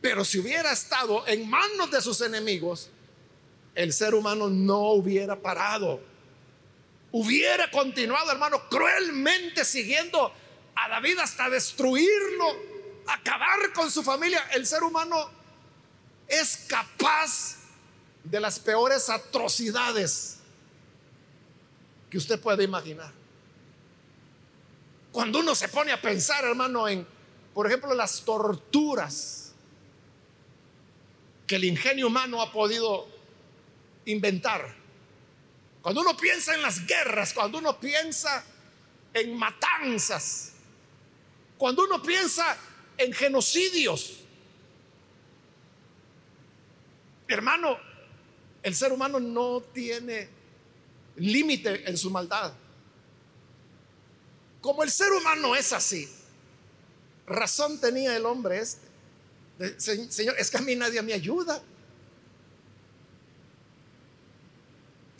Pero 0.00 0.24
si 0.24 0.38
hubiera 0.38 0.72
estado 0.72 1.26
en 1.26 1.48
manos 1.48 1.90
de 1.90 2.00
sus 2.00 2.20
enemigos, 2.20 2.90
el 3.74 3.92
ser 3.92 4.14
humano 4.14 4.48
no 4.48 4.92
hubiera 4.92 5.40
parado. 5.40 6.00
Hubiera 7.12 7.70
continuado, 7.70 8.32
hermano, 8.32 8.68
cruelmente 8.68 9.64
siguiendo 9.64 10.32
a 10.74 10.88
David 10.88 11.18
hasta 11.18 11.50
destruirlo, 11.50 12.56
acabar 13.06 13.72
con 13.74 13.90
su 13.90 14.02
familia. 14.02 14.48
El 14.52 14.66
ser 14.66 14.82
humano 14.82 15.30
es 16.26 16.64
capaz 16.68 17.58
de 18.24 18.40
las 18.40 18.58
peores 18.58 19.10
atrocidades 19.10 20.38
que 22.08 22.16
usted 22.16 22.40
puede 22.40 22.64
imaginar. 22.64 23.12
Cuando 25.10 25.40
uno 25.40 25.54
se 25.54 25.68
pone 25.68 25.92
a 25.92 26.00
pensar, 26.00 26.44
hermano, 26.44 26.88
en, 26.88 27.06
por 27.52 27.66
ejemplo, 27.66 27.94
las 27.94 28.22
torturas 28.22 29.52
que 31.46 31.56
el 31.56 31.64
ingenio 31.64 32.06
humano 32.06 32.40
ha 32.40 32.50
podido 32.50 33.06
inventar. 34.06 34.81
Cuando 35.82 36.00
uno 36.00 36.16
piensa 36.16 36.54
en 36.54 36.62
las 36.62 36.86
guerras, 36.86 37.34
cuando 37.34 37.58
uno 37.58 37.78
piensa 37.78 38.44
en 39.12 39.36
matanzas, 39.36 40.52
cuando 41.58 41.84
uno 41.84 42.00
piensa 42.00 42.56
en 42.96 43.12
genocidios, 43.12 44.20
hermano, 47.26 47.78
el 48.62 48.74
ser 48.74 48.92
humano 48.92 49.18
no 49.18 49.60
tiene 49.60 50.28
límite 51.16 51.88
en 51.88 51.98
su 51.98 52.10
maldad. 52.10 52.52
Como 54.60 54.84
el 54.84 54.90
ser 54.90 55.10
humano 55.10 55.56
es 55.56 55.72
así, 55.72 56.08
razón 57.26 57.80
tenía 57.80 58.16
el 58.16 58.24
hombre 58.24 58.60
este. 58.60 58.92
Señor, 59.78 60.36
es 60.38 60.50
que 60.50 60.58
a 60.58 60.60
mí 60.60 60.76
nadie 60.76 61.02
me 61.02 61.12
ayuda. 61.12 61.62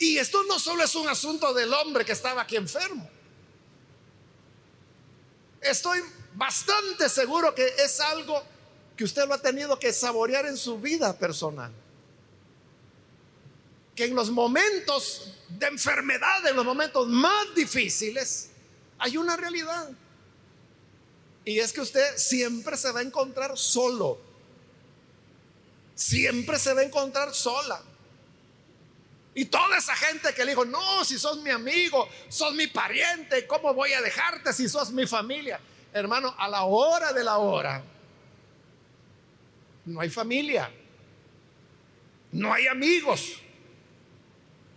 Y 0.02 0.18
esto 0.18 0.42
no 0.42 0.58
solo 0.58 0.82
es 0.82 0.96
un 0.96 1.06
asunto 1.08 1.54
del 1.54 1.72
hombre 1.72 2.04
que 2.04 2.10
estaba 2.10 2.42
aquí 2.42 2.56
enfermo. 2.56 3.08
Estoy 5.60 6.00
bastante 6.34 7.08
seguro 7.08 7.54
que 7.54 7.64
es 7.78 8.00
algo 8.00 8.42
que 8.96 9.04
usted 9.04 9.28
lo 9.28 9.34
ha 9.34 9.40
tenido 9.40 9.78
que 9.78 9.92
saborear 9.92 10.46
en 10.46 10.56
su 10.56 10.80
vida 10.80 11.16
personal. 11.16 11.70
Que 13.94 14.06
en 14.06 14.16
los 14.16 14.28
momentos 14.32 15.34
de 15.48 15.68
enfermedad, 15.68 16.48
en 16.48 16.56
los 16.56 16.64
momentos 16.64 17.06
más 17.06 17.54
difíciles, 17.54 18.48
hay 18.98 19.16
una 19.16 19.36
realidad. 19.36 19.88
Y 21.44 21.60
es 21.60 21.72
que 21.72 21.80
usted 21.80 22.16
siempre 22.16 22.76
se 22.76 22.90
va 22.90 22.98
a 22.98 23.02
encontrar 23.04 23.56
solo. 23.56 24.18
Siempre 25.94 26.58
se 26.58 26.74
va 26.74 26.80
a 26.80 26.84
encontrar 26.84 27.32
sola. 27.32 27.80
Y 29.34 29.46
toda 29.46 29.78
esa 29.78 29.96
gente 29.96 30.34
que 30.34 30.44
le 30.44 30.52
dijo, 30.52 30.64
no, 30.64 31.04
si 31.04 31.18
sos 31.18 31.38
mi 31.38 31.50
amigo, 31.50 32.08
sos 32.28 32.54
mi 32.54 32.66
pariente, 32.66 33.46
¿cómo 33.46 33.72
voy 33.72 33.92
a 33.92 34.02
dejarte 34.02 34.52
si 34.52 34.68
sos 34.68 34.90
mi 34.92 35.06
familia? 35.06 35.58
Hermano, 35.92 36.34
a 36.38 36.48
la 36.48 36.62
hora 36.64 37.12
de 37.12 37.24
la 37.24 37.38
hora, 37.38 37.82
no 39.86 40.00
hay 40.00 40.10
familia, 40.10 40.70
no 42.32 42.52
hay 42.52 42.66
amigos. 42.66 43.38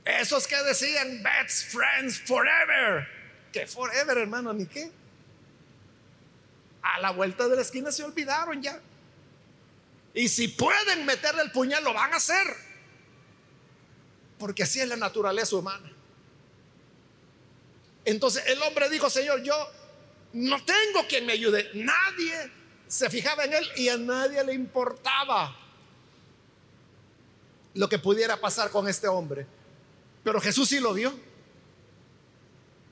Esos 0.05 0.47
que 0.47 0.55
decían, 0.63 1.21
best 1.21 1.71
friends 1.71 2.21
forever 2.21 3.15
que 3.55 3.65
forever, 3.67 4.17
hermano, 4.17 4.51
ni 4.51 4.65
qué. 4.65 4.91
A 6.81 6.99
la 6.99 7.11
vuelta 7.11 7.47
de 7.47 7.55
la 7.55 7.61
esquina 7.61 7.89
se 7.89 8.03
olvidaron 8.03 8.61
ya. 8.61 8.81
Y 10.13 10.27
si 10.27 10.49
pueden 10.49 11.05
meterle 11.05 11.41
el 11.41 11.51
puñal, 11.51 11.81
lo 11.85 11.93
van 11.93 12.11
a 12.11 12.17
hacer. 12.17 12.45
Porque 14.37 14.63
así 14.63 14.79
es 14.79 14.87
la 14.87 14.97
naturaleza 14.97 15.55
humana. 15.55 15.91
Entonces 18.03 18.43
el 18.47 18.61
hombre 18.61 18.89
dijo, 18.89 19.09
Señor, 19.09 19.41
yo 19.41 19.55
no 20.33 20.63
tengo 20.63 21.07
quien 21.07 21.25
me 21.25 21.33
ayude. 21.33 21.69
Nadie 21.73 22.51
se 22.87 23.09
fijaba 23.09 23.45
en 23.45 23.53
él 23.53 23.67
y 23.77 23.89
a 23.89 23.97
nadie 23.97 24.43
le 24.43 24.53
importaba 24.53 25.55
lo 27.73 27.89
que 27.89 27.99
pudiera 27.99 28.39
pasar 28.39 28.69
con 28.69 28.87
este 28.87 29.07
hombre. 29.07 29.45
Pero 30.23 30.39
Jesús 30.39 30.69
sí 30.69 30.79
lo 30.79 30.93
vio. 30.93 31.17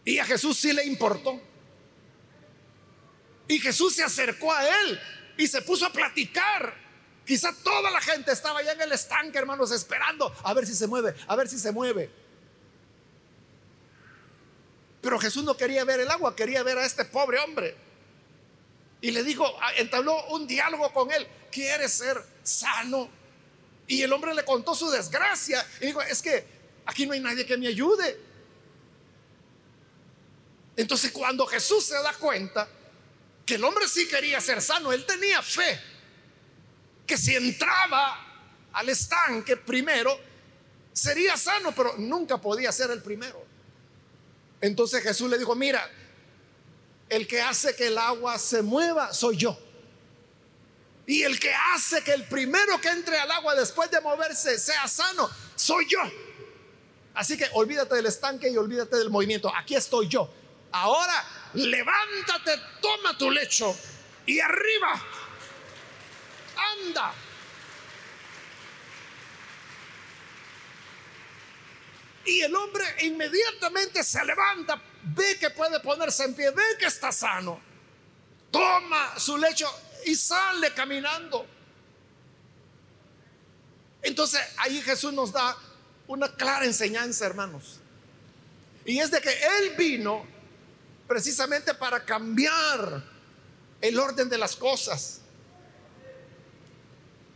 Y 0.05 0.17
a 0.19 0.25
Jesús 0.25 0.57
sí 0.57 0.73
le 0.73 0.85
importó. 0.85 1.39
Y 3.47 3.59
Jesús 3.59 3.95
se 3.95 4.03
acercó 4.03 4.51
a 4.51 4.67
él 4.67 4.99
y 5.37 5.47
se 5.47 5.61
puso 5.61 5.85
a 5.85 5.91
platicar. 5.91 6.82
Quizá 7.25 7.53
toda 7.63 7.89
la 7.89 8.01
gente 8.01 8.31
estaba 8.31 8.59
allá 8.59 8.73
en 8.73 8.81
el 8.81 8.91
estanque, 8.91 9.37
hermanos, 9.37 9.71
esperando 9.71 10.33
a 10.43 10.53
ver 10.53 10.67
si 10.67 10.75
se 10.75 10.87
mueve, 10.87 11.15
a 11.27 11.35
ver 11.35 11.47
si 11.47 11.57
se 11.57 11.71
mueve. 11.71 12.09
Pero 15.01 15.19
Jesús 15.19 15.43
no 15.43 15.55
quería 15.55 15.83
ver 15.83 15.99
el 15.99 16.09
agua, 16.09 16.35
quería 16.35 16.63
ver 16.63 16.77
a 16.77 16.85
este 16.85 17.05
pobre 17.05 17.39
hombre. 17.39 17.75
Y 19.01 19.11
le 19.11 19.23
dijo, 19.23 19.45
entabló 19.75 20.27
un 20.27 20.47
diálogo 20.47 20.93
con 20.93 21.11
él, 21.11 21.27
quiere 21.51 21.89
ser 21.89 22.23
sano. 22.41 23.09
Y 23.85 24.01
el 24.01 24.13
hombre 24.13 24.33
le 24.33 24.45
contó 24.45 24.73
su 24.73 24.89
desgracia. 24.89 25.65
Y 25.81 25.87
dijo, 25.87 26.01
es 26.01 26.21
que 26.21 26.45
aquí 26.85 27.05
no 27.05 27.13
hay 27.13 27.19
nadie 27.19 27.45
que 27.45 27.57
me 27.57 27.67
ayude. 27.67 28.17
Entonces 30.75 31.11
cuando 31.11 31.45
Jesús 31.45 31.83
se 31.85 31.95
da 31.95 32.13
cuenta 32.13 32.67
que 33.45 33.55
el 33.55 33.63
hombre 33.63 33.87
sí 33.87 34.07
quería 34.07 34.39
ser 34.39 34.61
sano, 34.61 34.93
él 34.93 35.05
tenía 35.05 35.41
fe, 35.41 35.79
que 37.05 37.17
si 37.17 37.35
entraba 37.35 38.19
al 38.73 38.89
estanque 38.89 39.57
primero, 39.57 40.17
sería 40.91 41.37
sano, 41.37 41.73
pero 41.75 41.95
nunca 41.97 42.39
podía 42.39 42.71
ser 42.71 42.91
el 42.91 43.01
primero. 43.01 43.43
Entonces 44.61 45.03
Jesús 45.03 45.29
le 45.29 45.37
dijo, 45.37 45.55
mira, 45.55 45.89
el 47.09 47.27
que 47.27 47.41
hace 47.41 47.75
que 47.75 47.87
el 47.87 47.97
agua 47.97 48.37
se 48.39 48.61
mueva 48.61 49.13
soy 49.13 49.37
yo. 49.37 49.57
Y 51.05 51.23
el 51.23 51.39
que 51.39 51.53
hace 51.73 52.01
que 52.01 52.13
el 52.13 52.23
primero 52.23 52.79
que 52.79 52.87
entre 52.87 53.17
al 53.17 53.29
agua 53.29 53.55
después 53.55 53.91
de 53.91 53.99
moverse 53.99 54.57
sea 54.57 54.87
sano, 54.87 55.29
soy 55.55 55.85
yo. 55.89 55.99
Así 57.13 57.37
que 57.37 57.47
olvídate 57.53 57.95
del 57.95 58.05
estanque 58.05 58.49
y 58.49 58.57
olvídate 58.57 58.97
del 58.97 59.09
movimiento. 59.09 59.53
Aquí 59.53 59.75
estoy 59.75 60.07
yo. 60.07 60.31
Ahora 60.71 61.23
levántate, 61.53 62.59
toma 62.81 63.17
tu 63.17 63.29
lecho 63.29 63.75
y 64.25 64.39
arriba, 64.39 65.05
anda. 66.55 67.13
Y 72.25 72.41
el 72.41 72.55
hombre 72.55 72.85
inmediatamente 73.01 74.03
se 74.03 74.23
levanta, 74.23 74.81
ve 75.03 75.37
que 75.37 75.49
puede 75.49 75.79
ponerse 75.81 76.23
en 76.23 76.33
pie, 76.33 76.51
ve 76.51 76.63
que 76.79 76.85
está 76.85 77.11
sano, 77.11 77.59
toma 78.49 79.19
su 79.19 79.37
lecho 79.37 79.69
y 80.05 80.15
sale 80.15 80.73
caminando. 80.73 81.45
Entonces 84.01 84.41
ahí 84.57 84.81
Jesús 84.81 85.13
nos 85.13 85.31
da 85.31 85.57
una 86.07 86.33
clara 86.33 86.65
enseñanza, 86.65 87.25
hermanos. 87.25 87.79
Y 88.85 88.99
es 88.99 89.11
de 89.11 89.21
que 89.21 89.31
Él 89.31 89.75
vino 89.77 90.25
precisamente 91.07 91.73
para 91.73 92.03
cambiar 92.03 93.03
el 93.81 93.99
orden 93.99 94.29
de 94.29 94.37
las 94.37 94.55
cosas. 94.55 95.22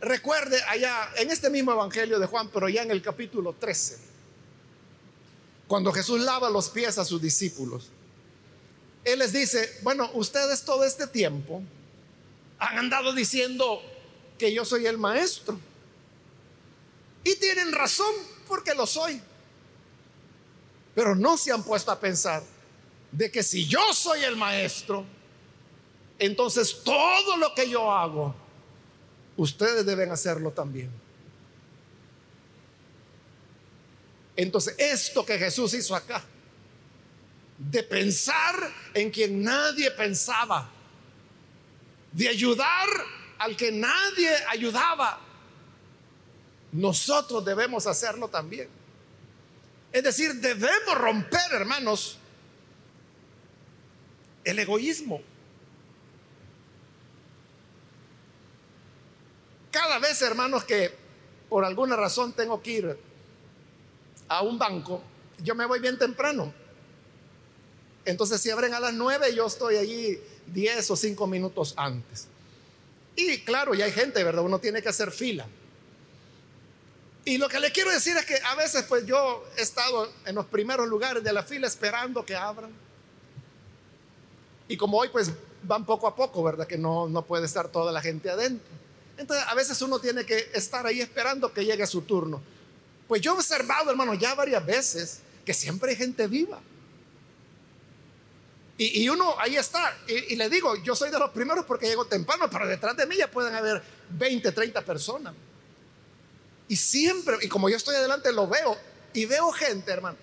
Recuerde 0.00 0.62
allá 0.68 1.10
en 1.16 1.30
este 1.30 1.50
mismo 1.50 1.72
Evangelio 1.72 2.18
de 2.18 2.26
Juan, 2.26 2.50
pero 2.52 2.68
ya 2.68 2.82
en 2.82 2.90
el 2.90 3.02
capítulo 3.02 3.52
13, 3.52 3.98
cuando 5.66 5.92
Jesús 5.92 6.20
lava 6.20 6.48
los 6.50 6.68
pies 6.68 6.98
a 6.98 7.04
sus 7.04 7.20
discípulos, 7.20 7.90
Él 9.04 9.18
les 9.18 9.32
dice, 9.32 9.78
bueno, 9.82 10.10
ustedes 10.14 10.62
todo 10.62 10.84
este 10.84 11.06
tiempo 11.06 11.62
han 12.58 12.78
andado 12.78 13.12
diciendo 13.12 13.82
que 14.38 14.52
yo 14.52 14.64
soy 14.64 14.86
el 14.86 14.98
maestro. 14.98 15.58
Y 17.24 17.34
tienen 17.36 17.72
razón 17.72 18.14
porque 18.46 18.74
lo 18.74 18.86
soy. 18.86 19.20
Pero 20.94 21.14
no 21.14 21.36
se 21.36 21.52
han 21.52 21.62
puesto 21.62 21.90
a 21.90 21.98
pensar 22.00 22.42
de 23.12 23.30
que 23.30 23.42
si 23.42 23.66
yo 23.66 23.80
soy 23.92 24.22
el 24.22 24.36
maestro, 24.36 25.04
entonces 26.18 26.82
todo 26.84 27.36
lo 27.36 27.54
que 27.54 27.68
yo 27.68 27.92
hago, 27.92 28.34
ustedes 29.38 29.86
deben 29.86 30.10
hacerlo 30.10 30.50
también. 30.50 30.90
Entonces, 34.36 34.74
esto 34.78 35.24
que 35.24 35.38
Jesús 35.38 35.72
hizo 35.74 35.94
acá, 35.96 36.22
de 37.56 37.82
pensar 37.82 38.54
en 38.94 39.10
quien 39.10 39.42
nadie 39.42 39.90
pensaba, 39.92 40.70
de 42.12 42.28
ayudar 42.28 42.88
al 43.38 43.56
que 43.56 43.72
nadie 43.72 44.30
ayudaba, 44.48 45.20
nosotros 46.72 47.44
debemos 47.44 47.86
hacerlo 47.86 48.28
también. 48.28 48.68
Es 49.92 50.02
decir, 50.02 50.34
debemos 50.34 50.96
romper, 50.96 51.52
hermanos, 51.52 52.18
el 54.44 54.58
egoísmo. 54.58 55.22
Cada 59.70 59.98
vez, 59.98 60.20
hermanos, 60.22 60.64
que 60.64 60.92
por 61.48 61.64
alguna 61.64 61.96
razón 61.96 62.32
tengo 62.32 62.62
que 62.62 62.70
ir 62.70 62.98
a 64.28 64.42
un 64.42 64.58
banco, 64.58 65.02
yo 65.42 65.54
me 65.54 65.66
voy 65.66 65.80
bien 65.80 65.98
temprano. 65.98 66.52
Entonces, 68.04 68.40
si 68.40 68.50
abren 68.50 68.74
a 68.74 68.80
las 68.80 68.94
nueve, 68.94 69.34
yo 69.34 69.46
estoy 69.46 69.76
allí 69.76 70.18
diez 70.46 70.90
o 70.90 70.96
cinco 70.96 71.26
minutos 71.26 71.74
antes. 71.76 72.26
Y 73.16 73.38
claro, 73.40 73.74
ya 73.74 73.84
hay 73.84 73.92
gente, 73.92 74.22
¿verdad? 74.24 74.44
Uno 74.44 74.58
tiene 74.58 74.80
que 74.80 74.88
hacer 74.88 75.10
fila. 75.10 75.46
Y 77.24 77.36
lo 77.36 77.48
que 77.48 77.60
le 77.60 77.70
quiero 77.72 77.90
decir 77.90 78.16
es 78.16 78.24
que 78.24 78.36
a 78.36 78.54
veces, 78.54 78.84
pues 78.84 79.04
yo 79.04 79.44
he 79.58 79.60
estado 79.60 80.10
en 80.24 80.34
los 80.34 80.46
primeros 80.46 80.88
lugares 80.88 81.22
de 81.22 81.32
la 81.32 81.42
fila 81.42 81.66
esperando 81.66 82.24
que 82.24 82.34
abran. 82.34 82.70
Y 84.68 84.76
como 84.76 84.98
hoy, 84.98 85.08
pues 85.08 85.32
van 85.62 85.84
poco 85.84 86.06
a 86.06 86.14
poco, 86.16 86.42
¿verdad? 86.42 86.66
Que 86.66 86.78
no, 86.78 87.08
no 87.08 87.22
puede 87.22 87.44
estar 87.44 87.68
toda 87.68 87.92
la 87.92 88.00
gente 88.00 88.30
adentro. 88.30 88.68
Entonces, 89.18 89.44
a 89.48 89.54
veces 89.54 89.82
uno 89.82 89.98
tiene 89.98 90.24
que 90.24 90.50
estar 90.54 90.86
ahí 90.86 91.00
esperando 91.00 91.52
que 91.52 91.64
llegue 91.64 91.86
su 91.86 92.02
turno. 92.02 92.40
Pues 93.08 93.20
yo 93.20 93.32
he 93.32 93.34
observado, 93.34 93.90
hermano, 93.90 94.14
ya 94.14 94.34
varias 94.34 94.64
veces 94.64 95.20
que 95.44 95.52
siempre 95.52 95.90
hay 95.90 95.96
gente 95.96 96.26
viva. 96.28 96.60
Y, 98.80 99.08
uno 99.08 99.34
ahí 99.40 99.56
está. 99.56 99.92
Y, 100.06 100.36
le 100.36 100.48
digo, 100.48 100.76
yo 100.84 100.94
soy 100.94 101.10
de 101.10 101.18
los 101.18 101.30
primeros 101.30 101.64
porque 101.64 101.88
llego 101.88 102.04
temprano, 102.04 102.48
pero 102.48 102.64
detrás 102.68 102.96
de 102.96 103.06
mí 103.06 103.16
ya 103.16 103.28
pueden 103.28 103.52
haber 103.56 103.82
20, 104.10 104.52
30 104.52 104.82
personas. 104.82 105.34
Y 106.68 106.76
siempre, 106.76 107.38
y 107.40 107.48
como 107.48 107.68
yo 107.68 107.76
estoy 107.76 107.96
adelante, 107.96 108.32
lo 108.32 108.46
veo. 108.46 108.78
Y 109.14 109.24
veo 109.24 109.50
gente, 109.50 109.90
hermano, 109.90 110.16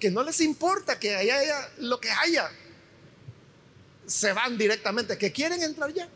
que 0.00 0.10
no 0.10 0.24
les 0.24 0.40
importa 0.40 0.98
que 0.98 1.14
haya 1.14 1.70
lo 1.78 2.00
que 2.00 2.10
haya. 2.10 2.50
Se 4.06 4.32
van 4.32 4.58
directamente, 4.58 5.16
que 5.16 5.30
quieren 5.30 5.62
entrar 5.62 5.94
ya. 5.94 6.08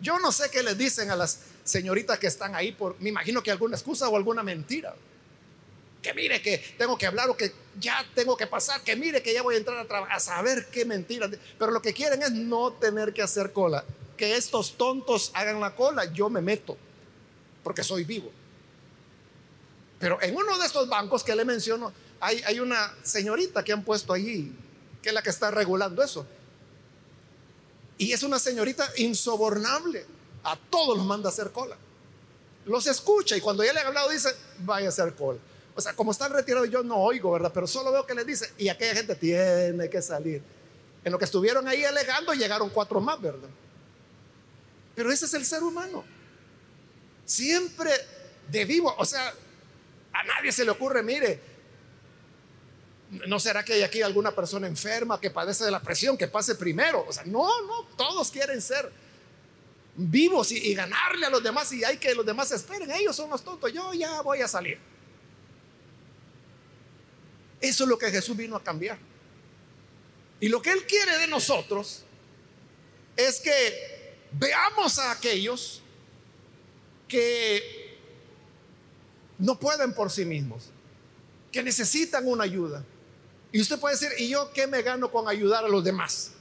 Yo 0.00 0.18
no 0.18 0.32
sé 0.32 0.50
qué 0.50 0.62
les 0.62 0.76
dicen 0.78 1.10
a 1.10 1.16
las 1.16 1.40
señoritas 1.64 2.18
que 2.18 2.26
están 2.26 2.54
ahí 2.54 2.72
por, 2.72 2.98
me 3.00 3.10
imagino 3.10 3.42
que 3.42 3.50
alguna 3.50 3.76
excusa 3.76 4.08
o 4.08 4.16
alguna 4.16 4.42
mentira. 4.42 4.94
Que 6.02 6.14
mire 6.14 6.40
que 6.40 6.58
tengo 6.78 6.96
que 6.96 7.06
hablar 7.06 7.28
o 7.28 7.36
que 7.36 7.52
ya 7.78 8.06
tengo 8.14 8.36
que 8.36 8.46
pasar, 8.46 8.82
que 8.82 8.96
mire 8.96 9.22
que 9.22 9.34
ya 9.34 9.42
voy 9.42 9.56
a 9.56 9.58
entrar 9.58 9.76
a 9.76 9.86
trabajar, 9.86 10.16
a 10.16 10.20
saber 10.20 10.68
qué 10.70 10.86
mentira. 10.86 11.28
Pero 11.58 11.70
lo 11.70 11.82
que 11.82 11.92
quieren 11.92 12.22
es 12.22 12.32
no 12.32 12.72
tener 12.72 13.12
que 13.12 13.20
hacer 13.20 13.52
cola. 13.52 13.84
Que 14.16 14.36
estos 14.36 14.78
tontos 14.78 15.30
hagan 15.34 15.60
la 15.60 15.74
cola, 15.76 16.06
yo 16.06 16.30
me 16.30 16.40
meto, 16.40 16.78
porque 17.62 17.84
soy 17.84 18.04
vivo. 18.04 18.30
Pero 19.98 20.20
en 20.22 20.34
uno 20.34 20.58
de 20.58 20.64
estos 20.64 20.88
bancos 20.88 21.22
que 21.22 21.36
le 21.36 21.44
menciono, 21.44 21.92
hay, 22.20 22.42
hay 22.46 22.60
una 22.60 22.94
señorita 23.02 23.62
que 23.62 23.72
han 23.72 23.84
puesto 23.84 24.14
allí, 24.14 24.52
que 25.02 25.10
es 25.10 25.14
la 25.14 25.22
que 25.22 25.28
está 25.28 25.50
regulando 25.50 26.02
eso. 26.02 26.26
Y 28.00 28.14
es 28.14 28.22
una 28.22 28.38
señorita 28.38 28.90
insobornable. 28.96 30.06
A 30.42 30.56
todos 30.56 30.96
los 30.96 31.04
manda 31.04 31.28
a 31.28 31.32
hacer 31.32 31.50
cola. 31.50 31.76
Los 32.64 32.86
escucha 32.86 33.36
y 33.36 33.42
cuando 33.42 33.62
ya 33.62 33.74
le 33.74 33.80
ha 33.80 33.88
hablado 33.88 34.08
dice, 34.08 34.30
vaya 34.60 34.86
a 34.86 34.88
hacer 34.88 35.14
cola. 35.14 35.38
O 35.74 35.82
sea, 35.82 35.92
como 35.92 36.10
están 36.10 36.32
retirados 36.32 36.70
yo 36.70 36.82
no 36.82 36.96
oigo, 36.96 37.30
¿verdad? 37.30 37.50
Pero 37.52 37.66
solo 37.66 37.92
veo 37.92 38.06
que 38.06 38.14
le 38.14 38.24
dice, 38.24 38.54
y 38.56 38.70
aquella 38.70 38.94
gente 38.94 39.14
tiene 39.16 39.90
que 39.90 40.00
salir. 40.00 40.42
En 41.04 41.12
lo 41.12 41.18
que 41.18 41.26
estuvieron 41.26 41.68
ahí 41.68 41.84
alegando 41.84 42.32
llegaron 42.32 42.70
cuatro 42.70 43.02
más, 43.02 43.20
¿verdad? 43.20 43.50
Pero 44.94 45.12
ese 45.12 45.26
es 45.26 45.34
el 45.34 45.44
ser 45.44 45.62
humano. 45.62 46.02
Siempre 47.26 47.90
de 48.48 48.64
vivo. 48.64 48.94
O 48.96 49.04
sea, 49.04 49.28
a 50.14 50.24
nadie 50.24 50.52
se 50.52 50.64
le 50.64 50.70
ocurre, 50.70 51.02
mire, 51.02 51.38
¿No 53.10 53.40
será 53.40 53.64
que 53.64 53.72
hay 53.72 53.82
aquí 53.82 54.02
alguna 54.02 54.32
persona 54.32 54.68
enferma 54.68 55.20
que 55.20 55.30
padece 55.30 55.64
de 55.64 55.72
la 55.72 55.82
presión 55.82 56.16
que 56.16 56.28
pase 56.28 56.54
primero? 56.54 57.04
O 57.08 57.12
sea, 57.12 57.24
no, 57.24 57.48
no, 57.62 57.84
todos 57.96 58.30
quieren 58.30 58.62
ser 58.62 58.92
vivos 59.96 60.52
y, 60.52 60.74
ganarle 60.74 61.26
a 61.26 61.30
los 61.30 61.42
demás 61.42 61.72
y 61.72 61.82
hay 61.82 61.96
que 61.96 62.14
los 62.14 62.24
demás 62.24 62.52
esperen. 62.52 62.88
Ellos 62.92 63.16
son 63.16 63.28
los 63.28 63.42
tontos, 63.42 63.72
yo 63.72 63.92
ya 63.94 64.20
voy 64.20 64.40
a 64.42 64.46
salir. 64.46 64.78
Eso 67.60 67.84
es 67.84 67.90
lo 67.90 67.98
que 67.98 68.10
Jesús 68.12 68.36
vino 68.36 68.54
a 68.54 68.62
cambiar. 68.62 68.96
Y 70.38 70.48
lo 70.48 70.62
que 70.62 70.70
Él 70.70 70.86
quiere 70.86 71.18
de 71.18 71.26
nosotros 71.26 72.04
es 73.16 73.40
que 73.40 74.18
veamos 74.32 75.00
a 75.00 75.10
aquellos 75.10 75.82
que 77.08 77.98
no 79.36 79.58
pueden 79.58 79.92
por 79.94 80.12
sí 80.12 80.24
mismos, 80.24 80.70
que 81.50 81.60
necesitan 81.60 82.28
una 82.28 82.44
ayuda 82.44 82.84
y 83.52 83.60
usted 83.60 83.78
puede 83.78 83.96
decir, 83.96 84.10
¿y 84.18 84.28
yo 84.28 84.52
qué 84.52 84.66
me 84.66 84.82
gano 84.82 85.10
con 85.10 85.28
ayudar 85.28 85.64
a 85.64 85.68
los 85.68 85.82
demás? 85.82 86.32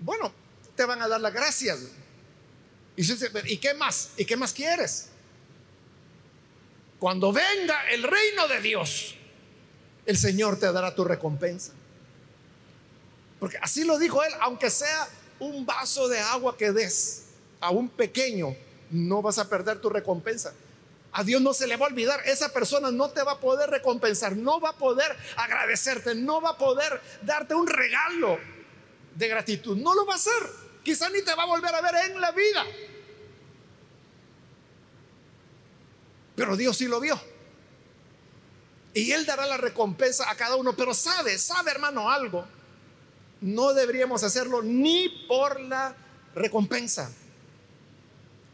Bueno, 0.00 0.32
te 0.76 0.84
van 0.84 1.02
a 1.02 1.08
dar 1.08 1.20
las 1.20 1.32
gracias. 1.32 1.78
Y, 2.96 3.02
¿y 3.52 3.56
qué 3.58 3.74
más? 3.74 4.10
¿Y 4.16 4.24
qué 4.24 4.36
más 4.36 4.52
quieres? 4.52 5.08
Cuando 6.98 7.32
venga 7.32 7.90
el 7.90 8.02
reino 8.02 8.46
de 8.46 8.60
Dios, 8.60 9.16
el 10.06 10.16
Señor 10.16 10.58
te 10.58 10.70
dará 10.70 10.94
tu 10.94 11.04
recompensa. 11.04 11.72
Porque 13.38 13.56
así 13.58 13.84
lo 13.84 13.98
dijo 13.98 14.22
él, 14.22 14.32
aunque 14.40 14.70
sea 14.70 15.08
un 15.38 15.64
vaso 15.64 16.08
de 16.08 16.20
agua 16.20 16.56
que 16.56 16.72
des 16.72 17.24
a 17.60 17.70
un 17.70 17.88
pequeño, 17.88 18.54
no 18.90 19.22
vas 19.22 19.38
a 19.38 19.48
perder 19.48 19.80
tu 19.80 19.88
recompensa. 19.88 20.52
A 21.12 21.24
Dios 21.24 21.42
no 21.42 21.52
se 21.52 21.66
le 21.66 21.76
va 21.76 21.86
a 21.86 21.88
olvidar. 21.88 22.20
Esa 22.26 22.52
persona 22.52 22.90
no 22.90 23.10
te 23.10 23.22
va 23.22 23.32
a 23.32 23.40
poder 23.40 23.68
recompensar, 23.68 24.36
no 24.36 24.60
va 24.60 24.70
a 24.70 24.76
poder 24.76 25.16
agradecerte, 25.36 26.14
no 26.14 26.40
va 26.40 26.50
a 26.50 26.58
poder 26.58 27.00
darte 27.22 27.54
un 27.54 27.66
regalo 27.66 28.38
de 29.16 29.28
gratitud. 29.28 29.76
No 29.76 29.94
lo 29.94 30.06
va 30.06 30.14
a 30.14 30.16
hacer. 30.16 30.42
Quizá 30.84 31.08
ni 31.10 31.22
te 31.22 31.34
va 31.34 31.42
a 31.42 31.46
volver 31.46 31.74
a 31.74 31.80
ver 31.80 31.94
en 32.10 32.20
la 32.20 32.30
vida. 32.30 32.64
Pero 36.36 36.56
Dios 36.56 36.76
sí 36.76 36.86
lo 36.86 37.00
vio. 37.00 37.20
Y 38.94 39.10
Él 39.12 39.26
dará 39.26 39.46
la 39.46 39.56
recompensa 39.56 40.30
a 40.30 40.36
cada 40.36 40.56
uno. 40.56 40.74
Pero 40.76 40.94
sabe, 40.94 41.38
sabe 41.38 41.72
hermano 41.72 42.08
algo. 42.08 42.46
No 43.40 43.72
deberíamos 43.74 44.22
hacerlo 44.22 44.62
ni 44.62 45.08
por 45.26 45.60
la 45.60 45.94
recompensa. 46.34 47.12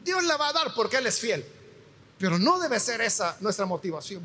Dios 0.02 0.24
la 0.24 0.36
va 0.36 0.48
a 0.48 0.52
dar 0.52 0.74
porque 0.74 0.96
Él 0.96 1.06
es 1.06 1.20
fiel. 1.20 1.44
Pero 2.18 2.38
no 2.38 2.58
debe 2.58 2.80
ser 2.80 3.00
esa 3.00 3.36
nuestra 3.40 3.66
motivación. 3.66 4.22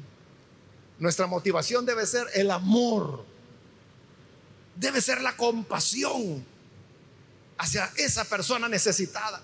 Nuestra 1.00 1.28
motivación 1.28 1.86
debe 1.86 2.06
ser 2.06 2.28
el 2.34 2.52
amor. 2.52 3.26
Debe 4.76 5.02
ser 5.02 5.22
la 5.22 5.36
compasión 5.36 6.46
hacia 7.58 7.92
esa 7.98 8.24
persona 8.26 8.70
necesitada. 8.70 9.42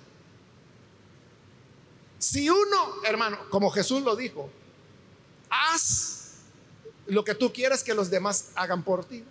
Si 2.20 2.50
uno, 2.50 3.04
hermano, 3.04 3.38
como 3.50 3.70
Jesús 3.70 4.02
lo 4.04 4.16
dijo, 4.16 4.50
haz 5.50 6.32
lo 7.06 7.24
que 7.24 7.36
tú 7.36 7.54
quieres 7.54 7.84
que 7.84 7.94
los 7.94 8.10
demás 8.10 8.50
hagan 8.56 8.84
por 8.84 9.06
ti. 9.06 9.24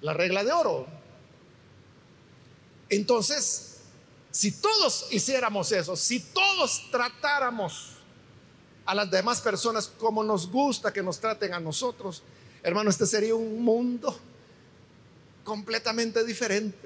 La 0.00 0.12
regla 0.12 0.44
de 0.44 0.52
oro. 0.52 0.86
Entonces, 2.88 3.75
si 4.36 4.52
todos 4.52 5.06
hiciéramos 5.12 5.72
eso, 5.72 5.96
si 5.96 6.20
todos 6.20 6.90
tratáramos 6.90 7.92
a 8.84 8.94
las 8.94 9.10
demás 9.10 9.40
personas 9.40 9.88
como 9.88 10.22
nos 10.22 10.50
gusta 10.50 10.92
que 10.92 11.02
nos 11.02 11.18
traten 11.18 11.54
a 11.54 11.58
nosotros, 11.58 12.22
hermano, 12.62 12.90
este 12.90 13.06
sería 13.06 13.34
un 13.34 13.62
mundo 13.62 14.14
completamente 15.42 16.22
diferente. 16.22 16.76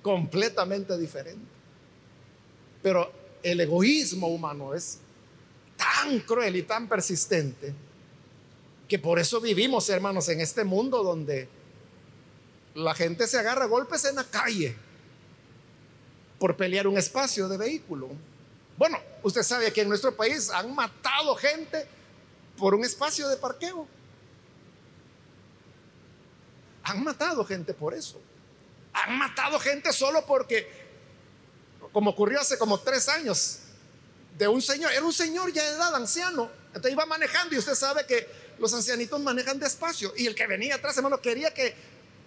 Completamente 0.00 0.96
diferente. 0.96 1.44
Pero 2.82 3.12
el 3.42 3.60
egoísmo 3.60 4.28
humano 4.28 4.72
es 4.72 5.00
tan 5.76 6.20
cruel 6.20 6.56
y 6.56 6.62
tan 6.62 6.88
persistente 6.88 7.74
que 8.88 8.98
por 8.98 9.18
eso 9.18 9.38
vivimos, 9.38 9.86
hermanos, 9.90 10.30
en 10.30 10.40
este 10.40 10.64
mundo 10.64 11.02
donde 11.02 11.46
la 12.74 12.94
gente 12.94 13.26
se 13.26 13.38
agarra 13.38 13.66
golpes 13.66 14.06
en 14.06 14.16
la 14.16 14.24
calle 14.24 14.85
por 16.38 16.56
pelear 16.56 16.86
un 16.86 16.98
espacio 16.98 17.48
de 17.48 17.56
vehículo. 17.56 18.10
Bueno, 18.76 18.98
usted 19.22 19.42
sabe 19.42 19.72
que 19.72 19.82
en 19.82 19.88
nuestro 19.88 20.14
país 20.14 20.50
han 20.50 20.74
matado 20.74 21.34
gente 21.36 21.86
por 22.56 22.74
un 22.74 22.84
espacio 22.84 23.28
de 23.28 23.36
parqueo. 23.36 23.86
Han 26.84 27.02
matado 27.02 27.44
gente 27.44 27.74
por 27.74 27.94
eso. 27.94 28.20
Han 28.92 29.18
matado 29.18 29.58
gente 29.58 29.92
solo 29.92 30.24
porque, 30.26 30.68
como 31.92 32.10
ocurrió 32.10 32.40
hace 32.40 32.58
como 32.58 32.78
tres 32.80 33.08
años, 33.08 33.60
de 34.38 34.48
un 34.48 34.60
señor, 34.60 34.92
era 34.92 35.04
un 35.04 35.12
señor 35.12 35.52
ya 35.52 35.64
de 35.64 35.76
edad, 35.76 35.94
anciano, 35.94 36.50
entonces 36.68 36.92
iba 36.92 37.06
manejando 37.06 37.54
y 37.54 37.58
usted 37.58 37.74
sabe 37.74 38.06
que 38.06 38.28
los 38.58 38.72
ancianitos 38.74 39.20
manejan 39.20 39.58
despacio 39.58 40.12
y 40.16 40.26
el 40.26 40.34
que 40.34 40.46
venía 40.46 40.76
atrás, 40.76 40.96
hermano, 40.96 41.20
quería 41.20 41.52
que 41.52 41.74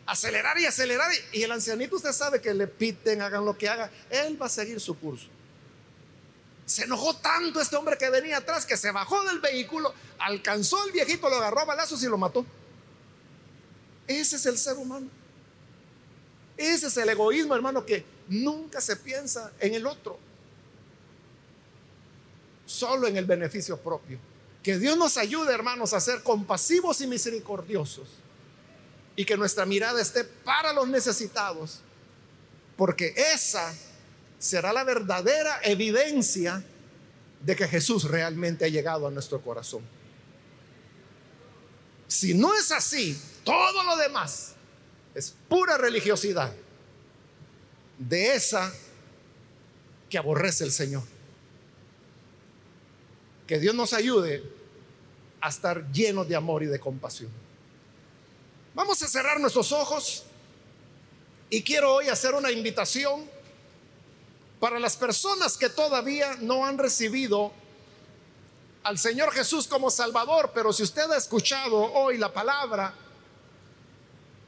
acelerar 0.10 0.58
y 0.60 0.66
acelerar. 0.66 1.12
Y 1.32 1.44
el 1.44 1.52
ancianito, 1.52 1.96
usted 1.96 2.12
sabe 2.12 2.42
que 2.42 2.54
le 2.54 2.68
piten, 2.68 3.22
hagan 3.22 3.46
lo 3.46 3.58
que 3.58 3.70
haga, 3.70 3.92
él 4.10 4.42
va 4.42 4.48
a 4.48 4.50
seguir 4.50 4.80
su 4.80 4.98
curso. 4.98 5.28
Se 6.66 6.84
enojó 6.84 7.16
tanto 7.16 7.62
este 7.62 7.76
hombre 7.76 7.98
que 7.98 8.10
venía 8.10 8.38
atrás 8.38 8.66
que 8.66 8.78
se 8.78 8.92
bajó 8.92 9.24
del 9.24 9.40
vehículo, 9.40 9.94
alcanzó 10.20 10.82
al 10.82 10.92
viejito, 10.92 11.30
lo 11.30 11.38
agarró 11.38 11.62
a 11.62 11.66
balazos 11.66 12.02
y 12.04 12.08
lo 12.08 12.18
mató. 12.18 12.46
Ese 14.08 14.36
es 14.36 14.46
el 14.46 14.58
ser 14.58 14.78
humano. 14.78 15.08
Ese 16.58 16.88
es 16.88 16.98
el 16.98 17.10
egoísmo, 17.10 17.56
hermano, 17.56 17.86
que 17.86 18.04
nunca 18.28 18.82
se 18.82 18.96
piensa 18.96 19.52
en 19.60 19.76
el 19.76 19.86
otro, 19.88 20.20
solo 22.66 23.08
en 23.08 23.18
el 23.18 23.26
beneficio 23.26 23.78
propio. 23.78 24.20
Que 24.62 24.78
Dios 24.78 24.98
nos 24.98 25.18
ayude, 25.18 25.54
hermanos, 25.54 25.94
a 25.94 26.00
ser 26.00 26.22
compasivos 26.22 27.00
y 27.02 27.08
misericordiosos 27.08 28.08
y 29.20 29.26
que 29.26 29.36
nuestra 29.36 29.66
mirada 29.66 30.02
esté 30.02 30.24
para 30.24 30.72
los 30.72 30.88
necesitados, 30.88 31.82
porque 32.78 33.14
esa 33.34 33.76
será 34.38 34.72
la 34.72 34.86
verdadera 34.86 35.60
evidencia 35.62 36.64
de 37.42 37.54
que 37.54 37.68
Jesús 37.68 38.06
realmente 38.06 38.64
ha 38.64 38.70
llegado 38.70 39.06
a 39.06 39.12
nuestro 39.12 39.42
corazón. 39.42 39.82
Si 42.08 42.34
no 42.34 42.56
es 42.56 42.72
así, 42.72 43.22
todo 43.44 43.84
lo 43.84 43.98
demás 43.98 44.54
es 45.14 45.36
pura 45.50 45.78
religiosidad 45.78 46.54
de 47.98 48.36
esa 48.36 48.74
que 50.10 50.18
aborrece 50.18 50.64
el 50.64 50.72
Señor. 50.72 51.04
Que 53.46 53.60
Dios 53.60 53.76
nos 53.76 53.92
ayude 53.92 54.50
a 55.42 55.50
estar 55.50 55.92
llenos 55.92 56.26
de 56.30 56.38
amor 56.38 56.64
y 56.64 56.68
de 56.68 56.80
compasión. 56.80 57.49
Vamos 58.76 59.02
a 59.02 59.08
cerrar 59.08 59.40
nuestros 59.40 59.72
ojos 59.72 60.24
y 61.50 61.64
quiero 61.64 61.96
hoy 61.96 62.08
hacer 62.08 62.36
una 62.36 62.52
invitación 62.52 63.28
para 64.60 64.80
las 64.80 64.96
personas 64.96 65.58
que 65.58 65.70
todavía 65.70 66.38
no 66.42 66.66
han 66.66 66.78
recibido 66.78 67.52
al 68.84 69.00
Señor 69.00 69.32
Jesús 69.32 69.68
como 69.68 69.90
Salvador, 69.90 70.52
pero 70.54 70.72
si 70.72 70.84
usted 70.84 71.10
ha 71.10 71.18
escuchado 71.18 71.78
hoy 71.78 72.18
la 72.18 72.32
palabra 72.32 72.94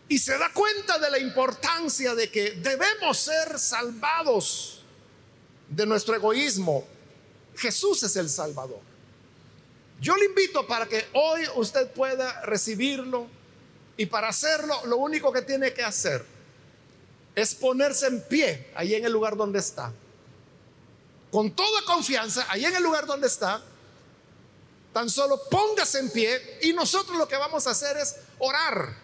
y 0.07 0.19
se 0.19 0.37
da 0.37 0.51
cuenta 0.53 0.99
de 0.99 1.09
la 1.09 1.17
importancia 1.17 2.13
de 2.13 2.29
que 2.29 2.51
debemos 2.51 3.17
ser 3.17 3.57
salvados 3.57 4.81
de 5.67 5.85
nuestro 5.87 6.15
egoísmo, 6.15 6.85
Jesús 7.55 8.03
es 8.03 8.15
el 8.15 8.29
Salvador. 8.29 8.81
Yo 9.99 10.15
le 10.15 10.25
invito 10.25 10.67
para 10.67 10.85
que 10.85 11.07
hoy 11.13 11.41
usted 11.55 11.89
pueda 11.91 12.41
recibirlo 12.41 13.40
y 13.97 14.05
para 14.05 14.29
hacerlo 14.29 14.85
lo 14.85 14.97
único 14.97 15.31
que 15.31 15.41
tiene 15.41 15.73
que 15.73 15.83
hacer 15.83 16.25
es 17.35 17.55
ponerse 17.55 18.07
en 18.07 18.21
pie 18.23 18.71
ahí 18.75 18.95
en 18.95 19.05
el 19.05 19.11
lugar 19.11 19.35
donde 19.35 19.59
está. 19.59 19.91
Con 21.31 21.51
toda 21.51 21.85
confianza, 21.85 22.45
ahí 22.49 22.65
en 22.65 22.75
el 22.75 22.83
lugar 22.83 23.05
donde 23.05 23.27
está, 23.27 23.63
tan 24.93 25.09
solo 25.09 25.41
póngase 25.49 25.99
en 25.99 26.09
pie 26.11 26.59
y 26.61 26.73
nosotros 26.73 27.17
lo 27.17 27.27
que 27.27 27.37
vamos 27.37 27.67
a 27.67 27.71
hacer 27.71 27.95
es 27.97 28.17
orar 28.39 28.95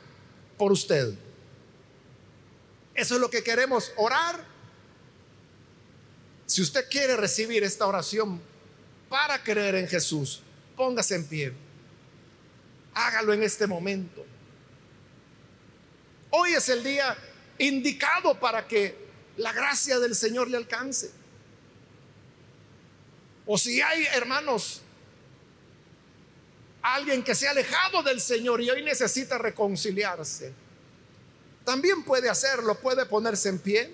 por 0.57 0.71
usted. 0.71 1.13
Eso 2.93 3.15
es 3.15 3.21
lo 3.21 3.29
que 3.29 3.43
queremos, 3.43 3.91
orar. 3.95 4.43
Si 6.47 6.61
usted 6.61 6.89
quiere 6.89 7.15
recibir 7.15 7.63
esta 7.63 7.85
oración 7.85 8.41
para 9.07 9.41
creer 9.43 9.75
en 9.75 9.87
Jesús, 9.87 10.41
póngase 10.75 11.15
en 11.15 11.27
pie. 11.27 11.53
Hágalo 12.93 13.33
en 13.33 13.43
este 13.43 13.67
momento. 13.67 14.25
Hoy 16.29 16.53
es 16.53 16.67
el 16.69 16.83
día 16.83 17.17
indicado 17.57 18.39
para 18.39 18.67
que 18.67 19.07
la 19.37 19.53
gracia 19.53 19.99
del 19.99 20.15
Señor 20.15 20.49
le 20.49 20.57
alcance. 20.57 21.11
O 23.45 23.57
si 23.57 23.81
hay 23.81 24.05
hermanos, 24.13 24.81
alguien 26.81 27.23
que 27.23 27.33
se 27.33 27.47
ha 27.47 27.51
alejado 27.51 28.03
del 28.03 28.19
Señor 28.19 28.61
y 28.61 28.69
hoy 28.69 28.83
necesita 28.83 29.37
reconciliarse, 29.37 30.53
también 31.63 32.03
puede 32.03 32.29
hacerlo, 32.29 32.75
puede 32.75 33.05
ponerse 33.05 33.49
en 33.49 33.59
pie. 33.59 33.93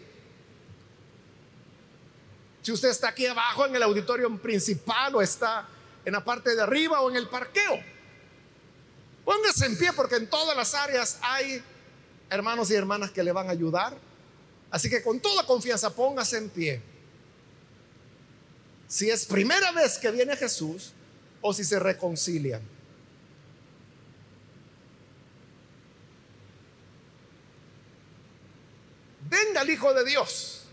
Si 2.61 2.71
usted 2.71 2.89
está 2.89 3.09
aquí 3.09 3.25
abajo 3.25 3.65
en 3.65 3.75
el 3.75 3.83
auditorio 3.83 4.35
principal 4.37 5.15
o 5.15 5.21
está 5.21 5.67
en 6.05 6.13
la 6.13 6.23
parte 6.23 6.55
de 6.55 6.61
arriba 6.61 7.01
o 7.01 7.09
en 7.09 7.17
el 7.17 7.27
parqueo, 7.27 7.79
póngase 9.25 9.65
en 9.65 9.77
pie 9.77 9.93
porque 9.93 10.15
en 10.15 10.29
todas 10.29 10.55
las 10.55 10.73
áreas 10.73 11.19
hay 11.21 11.63
hermanos 12.33 12.71
y 12.71 12.75
hermanas 12.75 13.11
que 13.11 13.23
le 13.23 13.31
van 13.31 13.47
a 13.47 13.51
ayudar. 13.51 13.95
Así 14.71 14.89
que 14.89 15.03
con 15.03 15.19
toda 15.19 15.45
confianza 15.45 15.91
póngase 15.91 16.37
en 16.37 16.49
pie. 16.49 16.81
Si 18.87 19.09
es 19.09 19.25
primera 19.25 19.71
vez 19.71 19.99
que 19.99 20.09
viene 20.09 20.35
Jesús 20.35 20.93
o 21.41 21.53
si 21.53 21.63
se 21.63 21.79
reconcilian. 21.79 22.61
Venga 29.29 29.61
el 29.61 29.69
Hijo 29.69 29.93
de 29.93 30.03
Dios. 30.03 30.63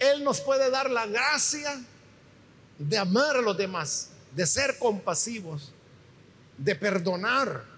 Él 0.00 0.24
nos 0.24 0.40
puede 0.40 0.70
dar 0.70 0.90
la 0.90 1.06
gracia 1.06 1.80
de 2.78 2.98
amar 2.98 3.36
a 3.36 3.42
los 3.42 3.56
demás, 3.56 4.10
de 4.34 4.46
ser 4.46 4.78
compasivos, 4.78 5.72
de 6.56 6.74
perdonar 6.74 7.77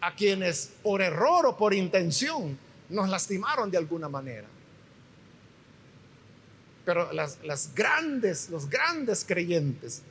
a 0.00 0.14
quienes 0.14 0.70
por 0.82 1.02
error 1.02 1.46
o 1.46 1.56
por 1.56 1.74
intención 1.74 2.58
nos 2.88 3.08
lastimaron 3.08 3.70
de 3.70 3.78
alguna 3.78 4.08
manera. 4.08 4.48
Pero 6.84 7.12
las, 7.12 7.38
las, 7.44 7.74
grandes, 7.74 8.48
los 8.50 8.68
grandes 8.68 9.24
creyentes, 9.24 10.02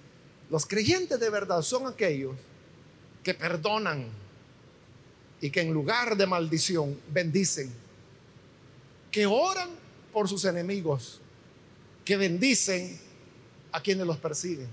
los 0.50 0.66
creyentes 0.66 1.20
de 1.20 1.30
verdad 1.30 1.62
son 1.62 1.88
aquellos 1.88 2.36
que 3.24 3.34
perdonan 3.34 4.08
y 5.42 5.50
que 5.50 5.62
en 5.62 5.74
lugar 5.74 6.16
de 6.16 6.28
maldición 6.28 7.00
bendicen, 7.12 7.72
que 9.12 9.26
oran 9.26 9.70
por 10.14 10.28
sus 10.28 10.46
enemigos, 10.46 11.20
que 12.06 12.18
bendicen 12.18 13.00
a 13.72 13.82
quienes 13.82 14.06
los 14.06 14.18
persiguen. 14.18 14.68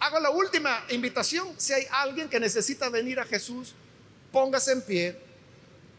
Hago 0.00 0.18
la 0.18 0.30
última 0.30 0.82
invitación. 0.88 1.54
Si 1.58 1.74
hay 1.74 1.86
alguien 1.90 2.28
que 2.28 2.40
necesita 2.40 2.88
venir 2.88 3.20
a 3.20 3.24
Jesús, 3.24 3.74
póngase 4.32 4.72
en 4.72 4.82
pie. 4.82 5.20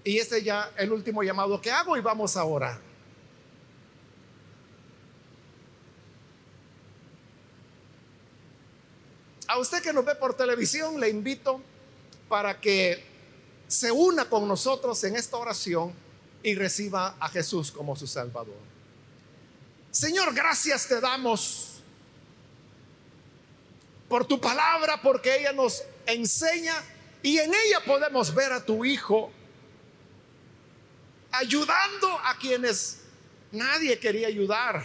Y 0.04 0.18
este 0.18 0.42
ya 0.42 0.72
el 0.78 0.92
último 0.92 1.22
llamado 1.22 1.62
que 1.62 1.72
hago 1.72 1.96
y 1.96 2.02
vamos 2.02 2.36
a 2.36 2.44
orar. 2.44 2.82
A 9.48 9.60
usted 9.60 9.84
que 9.84 9.94
nos 9.94 10.04
ve 10.04 10.16
por 10.16 10.34
televisión, 10.34 11.00
le 11.00 11.10
invito 11.10 11.62
para 12.28 12.60
que 12.60 13.04
se 13.68 13.92
una 13.92 14.26
con 14.26 14.48
nosotros 14.48 15.04
en 15.04 15.16
esta 15.16 15.38
oración 15.38 15.94
y 16.42 16.56
reciba 16.56 17.18
a 17.20 17.30
Jesús 17.30 17.72
como 17.72 17.96
su 17.96 18.08
Salvador. 18.08 18.56
Señor, 19.92 20.34
gracias 20.34 20.88
te 20.88 21.00
damos 21.00 21.71
por 24.12 24.26
tu 24.26 24.42
palabra, 24.42 25.02
porque 25.02 25.38
ella 25.38 25.54
nos 25.54 25.86
enseña 26.06 26.76
y 27.24 27.38
en 27.38 27.50
ella 27.50 27.80
podemos 27.86 28.36
ver 28.36 28.52
a 28.52 28.62
tu 28.62 28.84
Hijo 28.84 29.32
ayudando 31.32 32.20
a 32.26 32.38
quienes 32.38 33.04
nadie 33.54 33.98
quería 34.00 34.28
ayudar, 34.28 34.84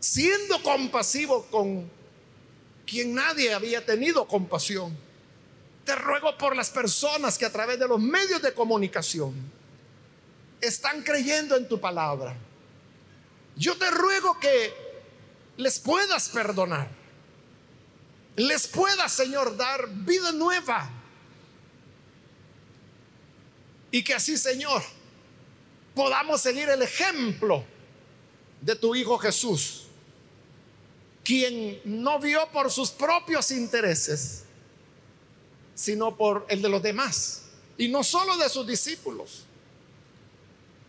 siendo 0.00 0.60
compasivo 0.60 1.46
con 1.46 1.88
quien 2.84 3.14
nadie 3.14 3.54
había 3.54 3.86
tenido 3.86 4.26
compasión. 4.26 4.98
Te 5.84 5.94
ruego 5.94 6.36
por 6.36 6.56
las 6.56 6.70
personas 6.70 7.38
que 7.38 7.46
a 7.46 7.52
través 7.52 7.78
de 7.78 7.86
los 7.86 8.00
medios 8.00 8.42
de 8.42 8.54
comunicación 8.54 9.32
están 10.60 11.00
creyendo 11.04 11.56
en 11.56 11.68
tu 11.68 11.78
palabra. 11.78 12.36
Yo 13.54 13.78
te 13.78 13.88
ruego 13.92 14.36
que 14.40 14.74
les 15.58 15.78
puedas 15.78 16.28
perdonar 16.30 16.95
les 18.36 18.68
pueda, 18.68 19.08
Señor, 19.08 19.56
dar 19.56 19.88
vida 19.88 20.30
nueva. 20.32 20.90
Y 23.90 24.04
que 24.04 24.14
así, 24.14 24.36
Señor, 24.36 24.82
podamos 25.94 26.42
seguir 26.42 26.68
el 26.68 26.82
ejemplo 26.82 27.64
de 28.60 28.76
tu 28.76 28.94
Hijo 28.94 29.16
Jesús, 29.18 29.84
quien 31.24 31.80
no 31.84 32.18
vio 32.18 32.46
por 32.52 32.70
sus 32.70 32.90
propios 32.90 33.50
intereses, 33.50 34.44
sino 35.74 36.14
por 36.16 36.44
el 36.50 36.60
de 36.60 36.68
los 36.68 36.82
demás, 36.82 37.42
y 37.78 37.88
no 37.88 38.04
solo 38.04 38.36
de 38.36 38.50
sus 38.50 38.66
discípulos. 38.66 39.44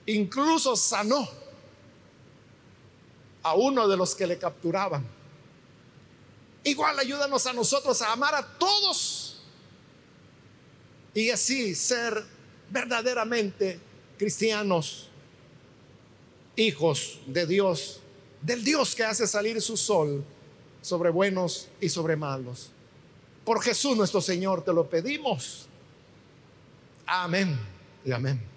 Incluso 0.05 0.75
sanó 0.75 1.29
a 3.43 3.55
uno 3.55 3.87
de 3.87 3.95
los 3.95 4.15
que 4.15 4.27
le 4.27 4.37
capturaban 4.37 5.16
Igual 6.67 6.99
ayúdanos 6.99 7.47
a 7.47 7.53
nosotros 7.53 8.01
a 8.01 8.11
amar 8.11 8.35
a 8.35 8.45
todos 8.45 9.37
y 11.13 11.29
así 11.29 11.73
ser 11.73 12.21
verdaderamente 12.69 13.79
cristianos 14.17 15.07
hijos 16.57 17.21
de 17.25 17.47
Dios, 17.47 18.01
del 18.41 18.65
Dios 18.65 18.95
que 18.95 19.05
hace 19.05 19.25
salir 19.27 19.61
su 19.61 19.77
sol 19.77 20.25
sobre 20.81 21.09
buenos 21.09 21.69
y 21.79 21.87
sobre 21.87 22.17
malos. 22.17 22.69
Por 23.45 23.61
Jesús 23.61 23.95
nuestro 23.95 24.19
Señor 24.19 24.61
te 24.65 24.73
lo 24.73 24.89
pedimos. 24.89 25.69
Amén 27.05 27.57
y 28.03 28.11
amén. 28.11 28.56